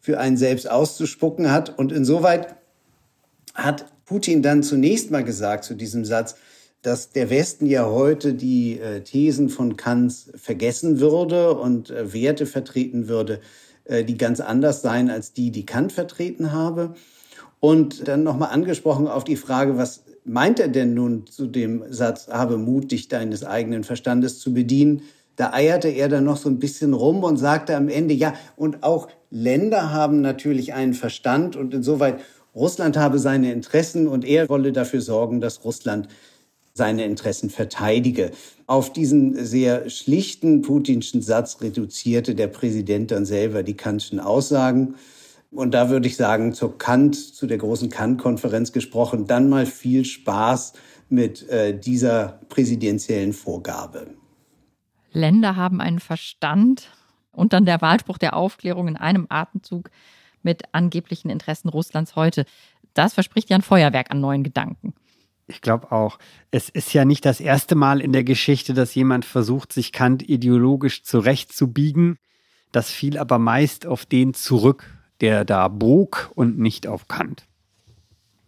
[0.01, 1.77] für einen selbst auszuspucken hat.
[1.77, 2.55] Und insoweit
[3.53, 6.35] hat Putin dann zunächst mal gesagt zu diesem Satz,
[6.83, 12.45] dass der Westen ja heute die äh, Thesen von Kants vergessen würde und äh, Werte
[12.45, 13.39] vertreten würde,
[13.85, 16.93] äh, die ganz anders seien als die, die Kant vertreten habe.
[17.61, 22.27] Und dann nochmal angesprochen auf die Frage, was meint er denn nun zu dem Satz,
[22.27, 25.03] habe Mut, dich deines eigenen Verstandes zu bedienen?
[25.37, 28.83] Da eierte er dann noch so ein bisschen rum und sagte am Ende, ja, und
[28.83, 32.19] auch Länder haben natürlich einen Verstand und insoweit
[32.53, 36.07] Russland habe seine Interessen und er wolle dafür sorgen, dass Russland
[36.73, 38.31] seine Interessen verteidige.
[38.65, 44.95] Auf diesen sehr schlichten putinschen Satz reduzierte der Präsident dann selber die Kantschen Aussagen.
[45.51, 50.03] Und da würde ich sagen, zur Kant, zu der großen Kant-Konferenz gesprochen, dann mal viel
[50.03, 50.73] Spaß
[51.09, 54.07] mit äh, dieser präsidentiellen Vorgabe.
[55.11, 56.89] Länder haben einen Verstand
[57.31, 59.91] und dann der Wahlspruch der Aufklärung in einem Atemzug
[60.41, 62.45] mit angeblichen Interessen Russlands heute.
[62.95, 64.95] Das verspricht ja ein Feuerwerk an neuen Gedanken.
[65.47, 66.19] Ich glaube auch.
[66.51, 70.27] Es ist ja nicht das erste Mal in der Geschichte, dass jemand versucht, sich Kant
[70.27, 72.17] ideologisch zurechtzubiegen.
[72.71, 74.85] Das fiel aber meist auf den zurück,
[75.21, 77.45] der da bog und nicht auf Kant.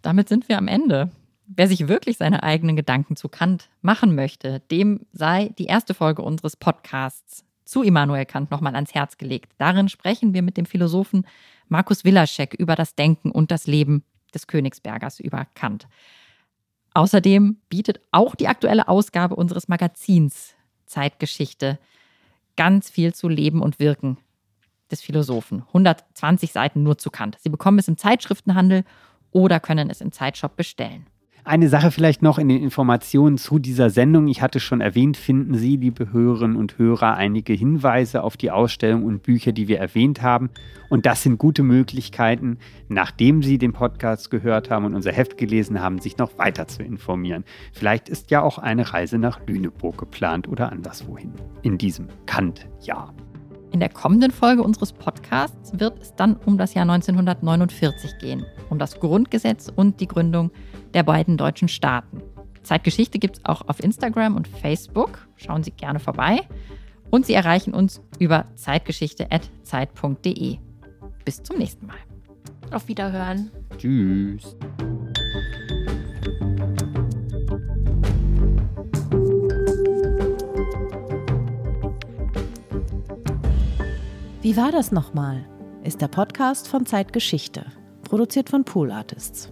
[0.02, 1.12] Damit sind wir am Ende.
[1.48, 6.24] Wer sich wirklich seine eigenen Gedanken zu Kant machen möchte, dem sei die erste Folge
[6.24, 9.52] unseres Podcasts zu Immanuel Kant nochmal ans Herz gelegt.
[9.58, 11.26] Darin sprechen wir mit dem Philosophen
[11.68, 15.88] Markus Willaschek über das Denken und das Leben des Königsbergers, über Kant.
[16.96, 21.78] Außerdem bietet auch die aktuelle Ausgabe unseres Magazins Zeitgeschichte
[22.56, 24.18] ganz viel zu Leben und Wirken
[24.90, 25.64] des Philosophen.
[25.68, 27.38] 120 Seiten nur zu Kant.
[27.42, 28.86] Sie bekommen es im Zeitschriftenhandel
[29.32, 31.06] oder können es im Zeitshop bestellen.
[31.48, 34.28] Eine Sache vielleicht noch in den Informationen zu dieser Sendung.
[34.28, 39.04] Ich hatte schon erwähnt, finden Sie, liebe Hörerinnen und Hörer, einige Hinweise auf die Ausstellung
[39.04, 40.50] und Bücher, die wir erwähnt haben.
[40.90, 42.58] Und das sind gute Möglichkeiten,
[42.88, 46.82] nachdem Sie den Podcast gehört haben und unser Heft gelesen haben, sich noch weiter zu
[46.82, 47.44] informieren.
[47.74, 51.32] Vielleicht ist ja auch eine Reise nach Lüneburg geplant oder anderswohin
[51.62, 53.14] in diesem Kant-Jahr.
[53.72, 58.80] In der kommenden Folge unseres Podcasts wird es dann um das Jahr 1949 gehen, um
[58.80, 60.50] das Grundgesetz und die Gründung
[60.96, 62.24] der beiden deutschen Staaten.
[62.64, 65.28] Zeitgeschichte gibt es auch auf Instagram und Facebook.
[65.36, 66.40] Schauen Sie gerne vorbei.
[67.12, 70.58] Und Sie erreichen uns über zeitgeschichte.zeit.de.
[71.24, 71.98] Bis zum nächsten Mal.
[72.72, 73.52] Auf Wiederhören.
[73.78, 74.58] Tschüss.
[84.42, 85.46] Wie war das nochmal?
[85.84, 87.66] Ist der Podcast von Zeitgeschichte,
[88.04, 89.52] produziert von Pool Artists.